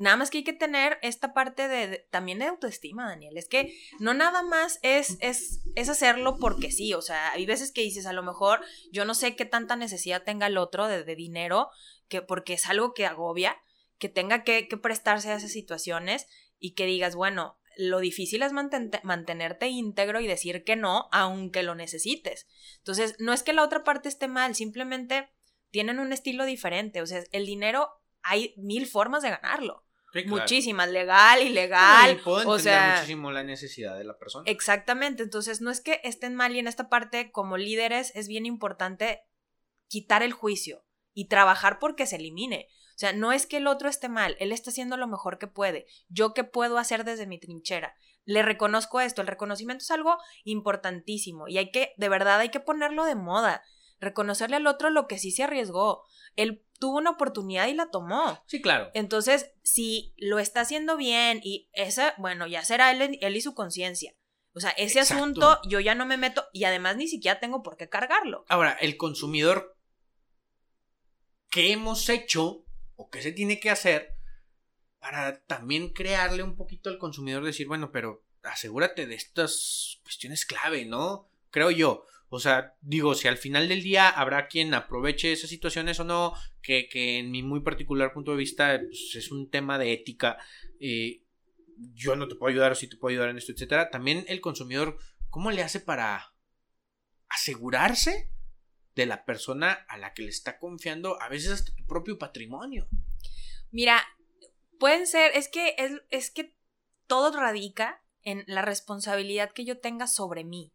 [0.00, 3.36] Nada más que hay que tener esta parte de, también de autoestima, Daniel.
[3.36, 6.94] Es que no nada más es, es, es hacerlo porque sí.
[6.94, 10.22] O sea, hay veces que dices, a lo mejor yo no sé qué tanta necesidad
[10.24, 11.68] tenga el otro de, dinero,
[12.08, 13.60] que porque es algo que agobia,
[13.98, 16.26] que tenga que, que, prestarse a esas situaciones
[16.58, 21.74] y que digas, bueno, lo difícil es mantenerte íntegro y decir que no, aunque lo
[21.74, 22.46] necesites.
[22.78, 25.28] Entonces, no es que la otra parte esté mal, simplemente
[25.70, 27.02] tienen un estilo diferente.
[27.02, 27.90] O sea, el dinero
[28.22, 29.84] hay mil formas de ganarlo.
[30.26, 32.20] Muchísimas, legal, ilegal.
[32.24, 34.44] o sea, muchísimo la necesidad de la persona.
[34.46, 38.46] Exactamente, entonces no es que estén mal y en esta parte como líderes es bien
[38.46, 39.22] importante
[39.88, 42.68] quitar el juicio y trabajar porque se elimine.
[42.90, 45.46] O sea, no es que el otro esté mal, él está haciendo lo mejor que
[45.46, 45.86] puede.
[46.08, 47.94] Yo qué puedo hacer desde mi trinchera.
[48.24, 52.60] Le reconozco esto, el reconocimiento es algo importantísimo y hay que, de verdad, hay que
[52.60, 53.62] ponerlo de moda.
[54.00, 56.04] Reconocerle al otro lo que sí se arriesgó.
[56.36, 58.42] Él tuvo una oportunidad y la tomó.
[58.46, 58.90] Sí, claro.
[58.94, 63.54] Entonces, si lo está haciendo bien y esa, bueno, ya será él, él y su
[63.54, 64.14] conciencia.
[64.52, 67.76] O sea, ese asunto yo ya no me meto y además ni siquiera tengo por
[67.76, 68.44] qué cargarlo.
[68.48, 69.76] Ahora, el consumidor,
[71.50, 72.64] ¿qué hemos hecho
[72.96, 74.16] o qué se tiene que hacer
[74.98, 80.84] para también crearle un poquito al consumidor decir, bueno, pero asegúrate de estas cuestiones clave,
[80.84, 81.30] ¿no?
[81.50, 82.04] Creo yo.
[82.32, 86.32] O sea, digo, si al final del día habrá quien aproveche esas situaciones o no,
[86.62, 90.38] que, que en mi muy particular punto de vista pues, es un tema de ética,
[90.78, 91.24] eh,
[91.76, 93.90] yo no te puedo ayudar o si te puedo ayudar en esto, etcétera.
[93.90, 94.96] También el consumidor,
[95.28, 96.32] ¿cómo le hace para
[97.28, 98.30] asegurarse
[98.94, 102.88] de la persona a la que le está confiando, a veces hasta tu propio patrimonio?
[103.72, 104.04] Mira,
[104.78, 106.54] pueden ser, es que, es, es que
[107.08, 110.72] todo radica en la responsabilidad que yo tenga sobre mí.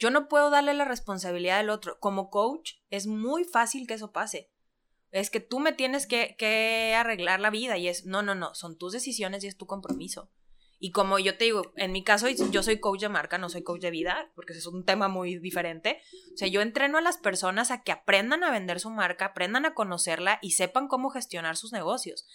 [0.00, 2.00] Yo no puedo darle la responsabilidad al otro.
[2.00, 4.50] Como coach, es muy fácil que eso pase.
[5.10, 8.78] Es que tú me tienes que, arreglar la vida y es, no, no, no, son
[8.78, 10.32] tus decisiones y es tu compromiso.
[10.78, 13.62] Y como yo te digo, en mi caso yo soy coach de marca, no soy
[13.62, 16.00] coach de vida, porque es un tema muy diferente.
[16.32, 19.66] O sea, yo entreno a las personas a que aprendan a vender su marca, aprendan
[19.66, 22.26] a conocerla y sepan cómo gestionar sus negocios.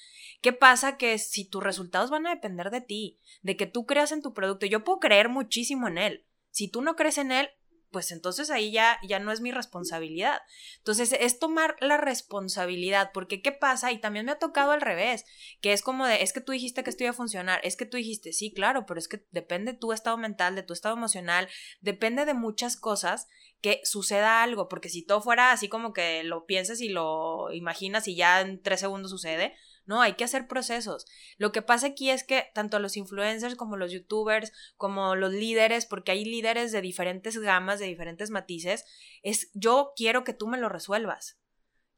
[0.44, 0.98] ¿Qué pasa?
[0.98, 4.36] Que si tus resultados van a depender de ti, de que tú creas en tu
[4.36, 7.50] producto, yo puedo creer muchísimo en él, si tú no crees en él,
[7.92, 10.40] pues entonces ahí ya, ya no es mi responsabilidad.
[10.78, 13.92] Entonces es tomar la responsabilidad, porque ¿qué pasa?
[13.92, 15.26] Y también me ha tocado al revés,
[15.60, 17.86] que es como de, es que tú dijiste que esto iba a funcionar, es que
[17.86, 20.96] tú dijiste, sí, claro, pero es que depende de tu estado mental, de tu estado
[20.96, 21.50] emocional,
[21.82, 23.28] depende de muchas cosas
[23.60, 28.08] que suceda algo, porque si todo fuera así como que lo piensas y lo imaginas
[28.08, 29.56] y ya en tres segundos sucede,
[29.86, 31.06] no, hay que hacer procesos.
[31.38, 35.86] Lo que pasa aquí es que tanto los influencers como los youtubers, como los líderes,
[35.86, 38.86] porque hay líderes de diferentes gamas, de diferentes matices,
[39.22, 41.38] es yo quiero que tú me lo resuelvas.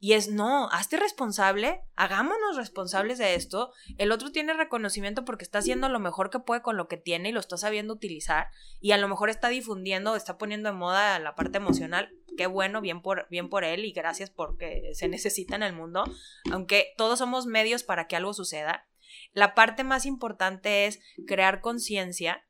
[0.00, 3.72] Y es, no, hazte responsable, hagámonos responsables de esto.
[3.96, 7.30] El otro tiene reconocimiento porque está haciendo lo mejor que puede con lo que tiene
[7.30, 8.48] y lo está sabiendo utilizar.
[8.80, 12.12] Y a lo mejor está difundiendo, está poniendo en moda la parte emocional.
[12.36, 16.04] Qué bueno, bien por, bien por él y gracias porque se necesita en el mundo.
[16.52, 18.86] Aunque todos somos medios para que algo suceda.
[19.32, 22.44] La parte más importante es crear conciencia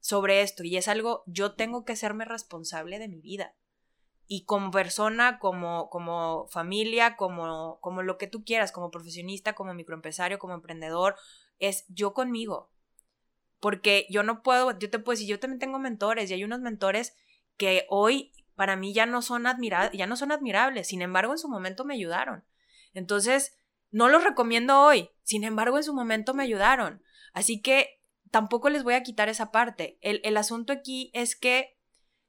[0.00, 3.54] sobre esto y es algo, yo tengo que serme responsable de mi vida
[4.28, 9.74] y como persona, como, como familia, como, como lo que tú quieras, como profesionista, como
[9.74, 11.16] microempresario, como emprendedor,
[11.58, 12.70] es yo conmigo.
[13.60, 16.60] Porque yo no puedo, yo te puedo decir, yo también tengo mentores y hay unos
[16.60, 17.14] mentores
[17.56, 19.44] que hoy para mí ya no son,
[19.92, 22.44] ya no son admirables, sin embargo en su momento me ayudaron.
[22.94, 23.56] Entonces,
[23.90, 27.02] no los recomiendo hoy, sin embargo en su momento me ayudaron.
[27.32, 29.98] Así que tampoco les voy a quitar esa parte.
[30.00, 31.78] El, el asunto aquí es que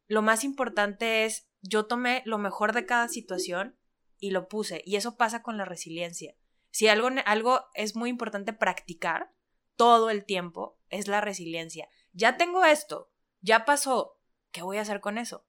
[0.08, 3.78] lo más importante es yo tomé lo mejor de cada situación
[4.20, 4.82] y lo puse.
[4.86, 6.36] Y eso pasa con la resiliencia.
[6.72, 9.34] Si algo, algo es muy importante practicar
[9.76, 11.90] todo el tiempo, es la resiliencia.
[12.14, 14.20] Ya tengo esto, ya pasó,
[14.52, 15.46] ¿qué voy a hacer con eso?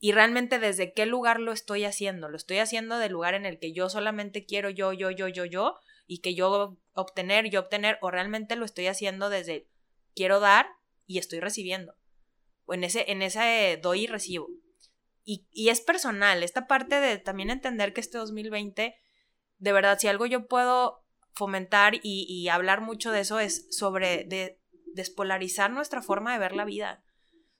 [0.00, 2.28] Y realmente desde qué lugar lo estoy haciendo.
[2.28, 5.44] Lo estoy haciendo del lugar en el que yo solamente quiero yo, yo, yo, yo,
[5.44, 9.68] yo, y que yo obtener, yo obtener, o realmente lo estoy haciendo desde
[10.14, 10.68] quiero dar
[11.06, 11.96] y estoy recibiendo.
[12.64, 14.48] O en ese, en ese doy y recibo.
[15.30, 18.96] Y, es personal, esta parte de también entender que este 2020,
[19.58, 21.04] de verdad, si algo yo puedo
[21.34, 24.58] fomentar y, hablar mucho de eso es sobre de,
[24.94, 27.04] despolarizar nuestra forma de ver la vida.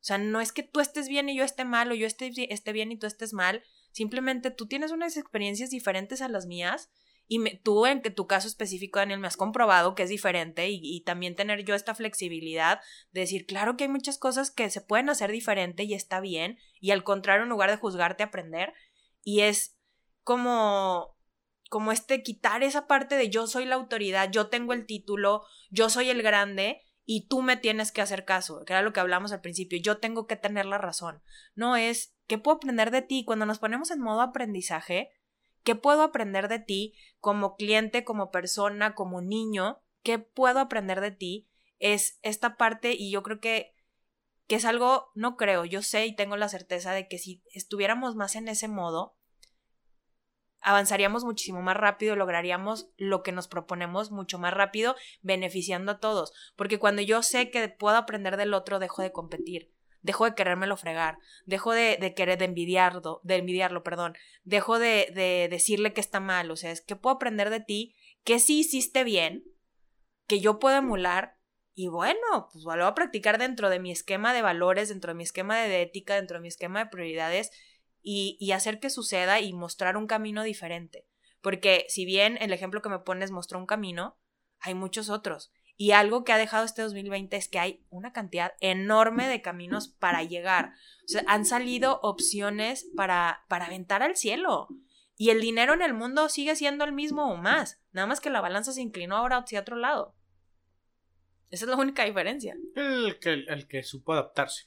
[0.01, 2.33] O sea, no es que tú estés bien y yo esté mal o yo esté,
[2.51, 3.63] esté bien y tú estés mal,
[3.93, 6.89] simplemente tú tienes unas experiencias diferentes a las mías
[7.29, 11.37] y tú, en tu caso específico, Daniel, me has comprobado que es diferente y, también
[11.37, 12.81] tener yo esta flexibilidad
[13.13, 16.59] de decir, claro que hay muchas cosas que se pueden hacer diferente y está bien,
[16.81, 18.73] y al contrario, en lugar de juzgarte, aprender.
[19.23, 19.77] Y es
[20.25, 21.17] como,
[21.69, 25.91] como este quitar esa parte de yo soy la autoridad, yo tengo el título, yo
[25.91, 29.33] soy el grande y tú me tienes que hacer caso, que era lo que hablamos
[29.33, 31.23] al principio, yo tengo que tener la razón.
[31.55, 33.25] No es, ¿qué puedo aprender de ti?
[33.27, 35.11] Cuando nos ponemos en modo aprendizaje,
[35.69, 39.83] ¿Qué puedo aprender de ti como cliente, como persona, como niño?
[40.03, 41.47] ¿Qué puedo aprender de ti?
[41.79, 43.75] Es esta parte y yo creo que,
[44.47, 48.17] que es algo, no creo, yo sé y tengo la certeza de que si estuviéramos
[48.17, 49.19] más en ese modo,
[50.63, 56.33] avanzaríamos muchísimo más rápido, lograríamos lo que nos proponemos mucho más rápido, beneficiando a todos.
[56.57, 59.71] Porque cuando yo sé que puedo aprender del otro, dejo de competir
[60.03, 65.49] dejo de querérmelo fregar, dejo de, querer de envidiarlo, de envidiarlo, perdón, dejo de, de
[65.51, 67.95] decirle que está mal, o sea, es que puedo aprender de ti,
[68.25, 69.45] que sí hiciste bien,
[70.27, 71.39] que yo puedo emular
[71.75, 75.15] y bueno, pues lo voy a practicar dentro de mi esquema de valores, dentro de
[75.15, 77.53] mi esquema de ética, dentro de mi esquema de prioridades
[78.03, 81.07] y, y hacer que suceda y mostrar un camino diferente.
[81.41, 84.19] Porque si bien el ejemplo que me pones mostró un camino,
[84.59, 85.53] hay muchos otros.
[85.81, 89.87] Y algo que ha dejado este 2020 es que hay una cantidad enorme de caminos
[89.87, 90.73] para llegar.
[91.05, 94.67] O sea, han salido opciones para, para aventar al cielo.
[95.17, 97.81] Y el dinero en el mundo sigue siendo el mismo o más.
[97.93, 100.17] Nada más que la balanza se inclinó ahora hacia otro lado.
[101.51, 102.57] Esa es la única diferencia.
[102.75, 104.65] El que, el que supo adaptarse.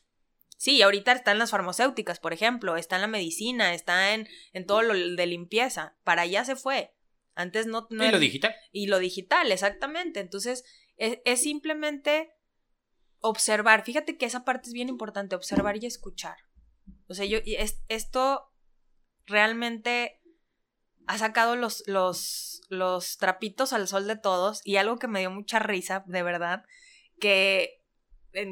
[0.56, 4.82] Sí, ahorita están las farmacéuticas, por ejemplo, está en la medicina, está en, en todo
[4.82, 5.98] lo de limpieza.
[6.06, 6.94] Para allá se fue.
[7.34, 8.06] Antes no, no.
[8.06, 8.56] Y lo digital.
[8.72, 10.20] Y lo digital, exactamente.
[10.20, 10.64] Entonces,
[11.02, 12.32] es, simplemente
[13.20, 13.84] observar.
[13.84, 16.38] Fíjate que esa parte es bien importante, observar y escuchar.
[17.08, 18.52] O sea, yo, es, esto
[19.26, 20.22] realmente
[21.08, 25.32] ha sacado los, los, los trapitos al sol de todos y algo que me dio
[25.32, 26.64] mucha risa, de verdad,
[27.20, 27.84] que,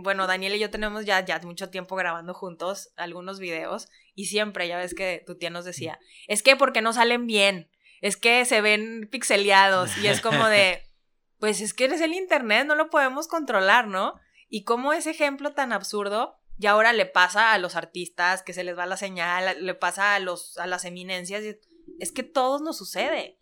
[0.02, 4.68] bueno, Daniel y yo tenemos ya, ya mucho tiempo grabando juntos algunos videos y siempre,
[4.68, 7.70] ya ves que tu tía nos decía, es que porque no salen bien,
[8.02, 10.84] es que se ven pixeleados y es como de,
[11.40, 14.16] pues es que eres el Internet, no lo podemos controlar, ¿no?
[14.50, 18.64] Y cómo ese ejemplo tan absurdo y ahora le pasa a los artistas que se
[18.64, 21.44] les va la señal, le pasa a los a las eminencias,
[22.00, 23.38] es que todos nos sucede.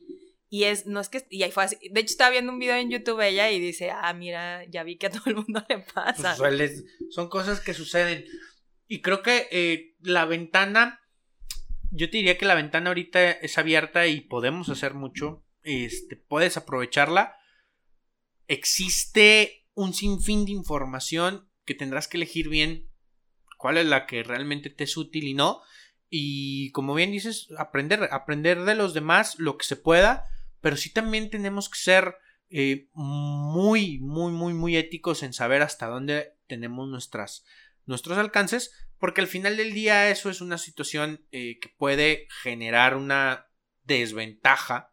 [0.50, 1.78] Y es, no es que, y ahí fue así.
[1.90, 4.98] De hecho, estaba viendo un video en YouTube ella y dice, ah, mira, ya vi
[4.98, 6.36] que a todo el mundo le pasa.
[6.38, 8.24] Pues son cosas que suceden.
[8.88, 11.02] Y creo que eh, la ventana,
[11.92, 15.44] yo te diría que la ventana ahorita es abierta y podemos hacer mucho.
[15.64, 17.36] Este, puedes aprovecharla
[18.48, 22.90] existe un sinfín de información que tendrás que elegir bien
[23.58, 25.62] cuál es la que realmente te es útil y no.
[26.10, 30.24] Y como bien dices, aprender, aprender de los demás lo que se pueda,
[30.62, 32.16] pero sí también tenemos que ser
[32.50, 37.46] eh, muy, muy, muy, muy éticos en saber hasta dónde tenemos nuestras,
[37.86, 42.96] nuestros alcances, porque al final del día eso es una situación eh, que puede generar
[42.96, 43.48] una
[43.84, 44.92] desventaja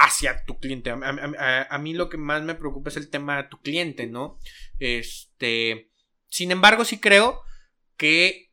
[0.00, 0.90] hacia tu cliente.
[0.90, 4.38] A, mí lo que más me preocupa es el tema de tu cliente, ¿no?
[4.78, 5.90] Este,
[6.28, 7.42] sin embargo, sí creo
[7.98, 8.50] que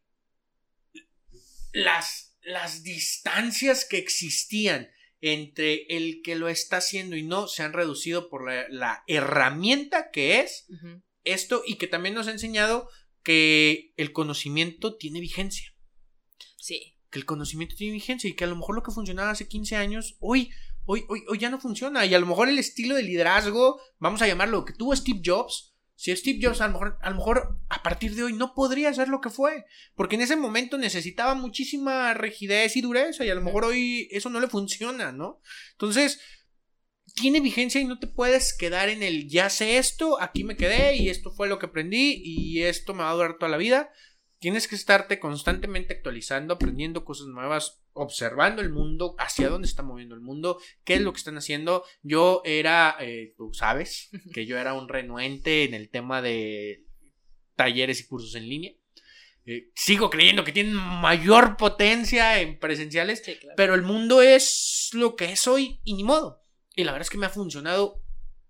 [1.72, 4.90] las, las distancias que existían
[5.22, 10.42] entre el que lo está haciendo y no se han reducido por la, herramienta que
[10.42, 10.68] es
[11.24, 12.90] esto y que también nos ha enseñado
[13.24, 15.74] que el conocimiento tiene vigencia.
[16.58, 16.98] Sí.
[17.10, 19.78] Que el conocimiento tiene vigencia y que a lo mejor lo que funcionaba hace 15
[19.78, 20.52] años, hoy,
[20.88, 22.06] hoy, hoy, hoy ya no funciona.
[22.06, 25.76] Y a lo mejor el estilo de liderazgo, vamos a llamarlo, que tuvo Steve Jobs,
[25.98, 28.94] si Steve Jobs a lo, mejor, a lo mejor a partir de hoy no podría
[28.94, 29.66] ser lo que fue,
[29.96, 34.30] porque en ese momento necesitaba muchísima rigidez y dureza y a lo mejor hoy eso
[34.30, 35.42] no le funciona, ¿no?
[35.72, 36.20] Entonces,
[37.16, 40.96] tiene vigencia y no te puedes quedar en el ya sé esto, aquí me quedé
[40.98, 43.90] y esto fue lo que aprendí y esto me va a durar toda la vida.
[44.40, 50.14] Tienes que estarte constantemente actualizando, aprendiendo cosas nuevas, observando el mundo, hacia dónde está moviendo
[50.14, 51.84] el mundo, qué es lo que están haciendo.
[52.04, 56.86] Yo era, eh, tú sabes, que yo era un renuente en el tema de
[57.56, 58.74] talleres y cursos en línea.
[59.46, 63.24] Eh, sigo creyendo que tienen mayor potencia en presenciales,
[63.56, 66.42] pero el mundo es lo que es hoy y ni modo.
[66.76, 68.04] Y la verdad es que me ha funcionado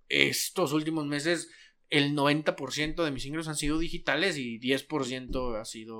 [0.10, 1.50] estos últimos meses
[1.90, 6.00] el 90% de mis ingresos han sido digitales y 10% ha sido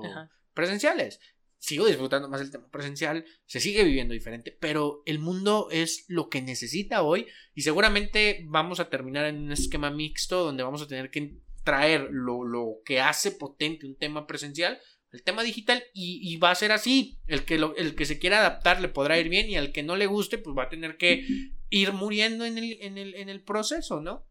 [0.54, 1.20] presenciales.
[1.60, 6.28] Sigo disfrutando más el tema presencial, se sigue viviendo diferente, pero el mundo es lo
[6.28, 10.86] que necesita hoy y seguramente vamos a terminar en un esquema mixto donde vamos a
[10.86, 14.78] tener que traer lo, que hace potente un tema presencial
[15.10, 17.18] el tema digital y, va a ser así.
[17.26, 19.96] El que, el que se quiera adaptar le podrá ir bien y al que no
[19.96, 21.26] le guste pues va a tener que
[21.70, 24.27] ir muriendo en el, en el, en el proceso, ¿no?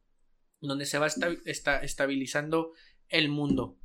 [0.61, 1.07] Donde se va
[1.45, 2.73] está estabilizando
[3.09, 3.77] el mundo.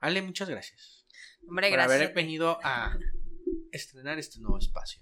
[0.00, 1.06] Ale, muchas gracias.
[1.48, 2.96] Hombre, por haber venido a
[3.72, 5.00] estrenar este nuevo espacio.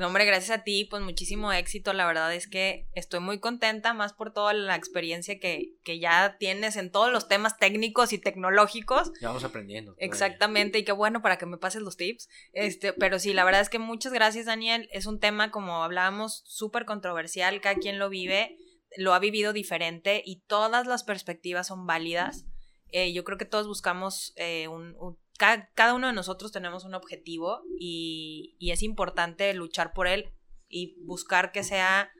[0.00, 1.92] hombre, gracias a ti, pues muchísimo éxito.
[1.92, 6.36] La verdad es que estoy muy contenta, más por toda la experiencia que, que ya
[6.38, 9.12] tienes en todos los temas técnicos y tecnológicos.
[9.20, 9.94] Ya vamos aprendiendo.
[9.98, 12.28] Exactamente, y qué bueno para que me pases los tips.
[12.52, 14.88] Este, pero sí, la verdad es que muchas gracias, Daniel.
[14.92, 18.56] Es un tema, como hablábamos, súper controversial, cada quien lo vive
[18.96, 22.46] lo ha vivido diferente y todas las perspectivas son válidas.
[22.90, 24.96] Eh, yo creo que todos buscamos eh, un,
[25.38, 30.32] cada, uno de nosotros tenemos un objetivo y, es importante luchar por él
[30.68, 32.10] y buscar que sea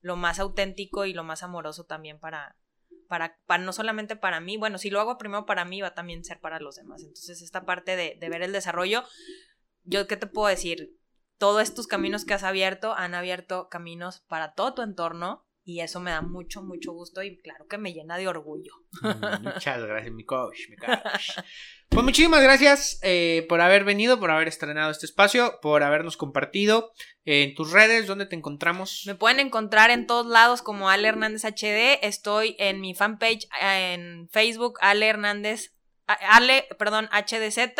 [0.00, 2.56] lo más auténtico y lo más amoroso también para,
[3.08, 5.94] para, para, no solamente para mí, bueno, si lo hago primero para mí, va a
[5.94, 7.02] también ser para los demás.
[7.02, 9.02] Entonces, esta parte de, de ver el desarrollo,
[9.82, 10.96] yo qué te puedo decir,
[11.36, 16.00] todos estos caminos que has abierto han abierto caminos para todo tu entorno y eso
[16.00, 18.72] me da mucho, mucho gusto y claro que me llena de orgullo.
[19.02, 21.40] Mm, muchas gracias, mi coach, mi coach.
[21.90, 26.90] Pues muchísimas gracias eh, por haber venido, por haber estrenado este espacio, por habernos compartido
[27.26, 29.02] en tus redes, ¿dónde te encontramos?
[29.06, 31.98] Me pueden encontrar en todos lados como Ale Hernández HD.
[32.00, 35.74] Estoy en mi fanpage en Facebook, Ale Hernández
[36.06, 37.74] Ale, perdón, HDZ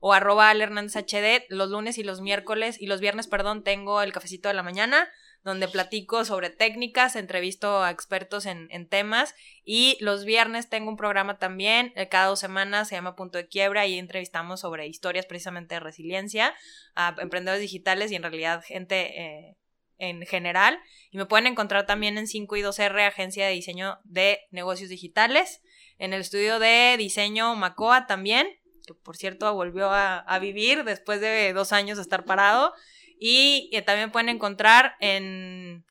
[0.00, 4.02] o arroba Ale Hernández HD los lunes y los miércoles y los viernes, perdón, tengo
[4.02, 5.08] el cafecito de la mañana
[5.42, 9.34] donde platico sobre técnicas, entrevisto a expertos en, temas
[9.64, 13.48] y los viernes tengo un programa también, eh, cada dos semanas se llama Punto de
[13.48, 16.54] Quiebra y entrevistamos sobre historias precisamente de resiliencia
[16.94, 19.20] a emprendedores digitales y en realidad gente...
[19.20, 19.56] Eh,
[20.02, 20.80] en general.
[21.10, 25.60] Y me pueden encontrar también en 5 y 2R, agencia de diseño de negocios digitales,
[25.98, 28.48] en el estudio de diseño Macoa también,
[28.86, 32.72] que por cierto volvió a vivir después de dos años de estar parado,
[33.20, 35.84] y también pueden encontrar en,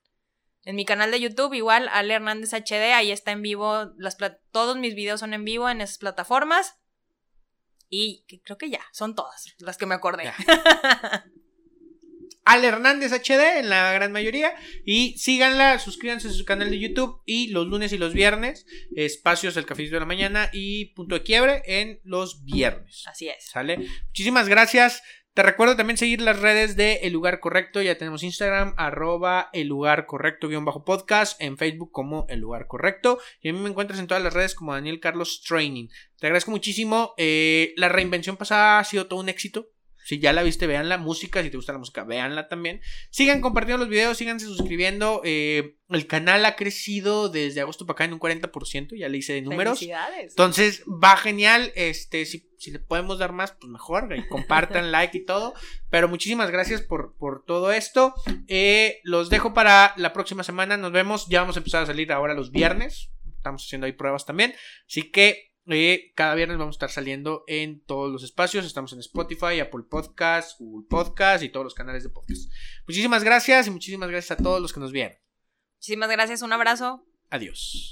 [0.63, 4.17] en mi canal de YouTube, igual, Ale Hernández HD, ahí está en vivo, las,
[4.51, 6.75] todos mis videos son en vivo en esas plataformas.
[7.89, 10.31] Y creo que ya, son todas las que me acordé.
[12.45, 14.55] Ale Hernández HD en la gran mayoría.
[14.85, 17.21] Y síganla, suscríbanse a su canal de YouTube.
[17.25, 18.65] Y los lunes y los viernes,
[18.95, 23.03] espacios del cafecito de la mañana y punto de quiebre en los viernes.
[23.05, 23.45] Así es.
[23.45, 23.77] ¿Sale?
[24.07, 25.01] Muchísimas gracias.
[25.33, 27.81] Te recuerdo también seguir las redes de El Lugar Correcto.
[27.81, 31.39] Ya tenemos Instagram, arroba El Lugar Correcto, guion bajo podcast.
[31.41, 33.19] En Facebook como El Lugar Correcto.
[33.41, 35.87] Y a mí me encuentras en todas las redes como Daniel Carlos Training.
[36.17, 37.13] Te agradezco muchísimo.
[37.17, 39.69] Eh, la reinvención pasada ha sido todo un éxito.
[40.09, 41.43] Si ya la viste, vean la música.
[41.43, 42.81] Si te gusta la música, véanla también.
[43.11, 45.21] Sigan compartiendo los videos, síganse suscribiendo.
[45.23, 48.97] Eh, el canal ha crecido desde agosto para acá en un 40%.
[48.97, 49.87] Ya le hice de números.
[50.19, 51.71] Entonces, va genial.
[51.75, 54.09] Este, si, si le podemos dar más, pues mejor.
[54.29, 55.53] compartan, like y todo.
[55.91, 58.15] Pero muchísimas gracias por, por todo esto.
[58.47, 60.75] Eh, los dejo para la próxima semana.
[60.75, 61.27] Nos vemos.
[61.29, 63.11] Ya vamos a empezar a salir ahora los viernes.
[63.37, 64.55] Estamos haciendo ahí pruebas también.
[64.87, 68.65] Así que eh, cada viernes vamos a estar saliendo en todos los espacios.
[68.65, 72.51] Estamos en Spotify, Apple Podcasts, Google Podcasts y todos los canales de podcast.
[72.87, 75.17] Muchísimas gracias y muchísimas gracias a todos los que nos vieron.
[75.77, 77.05] Muchísimas gracias, un abrazo.
[77.29, 77.85] Adiós.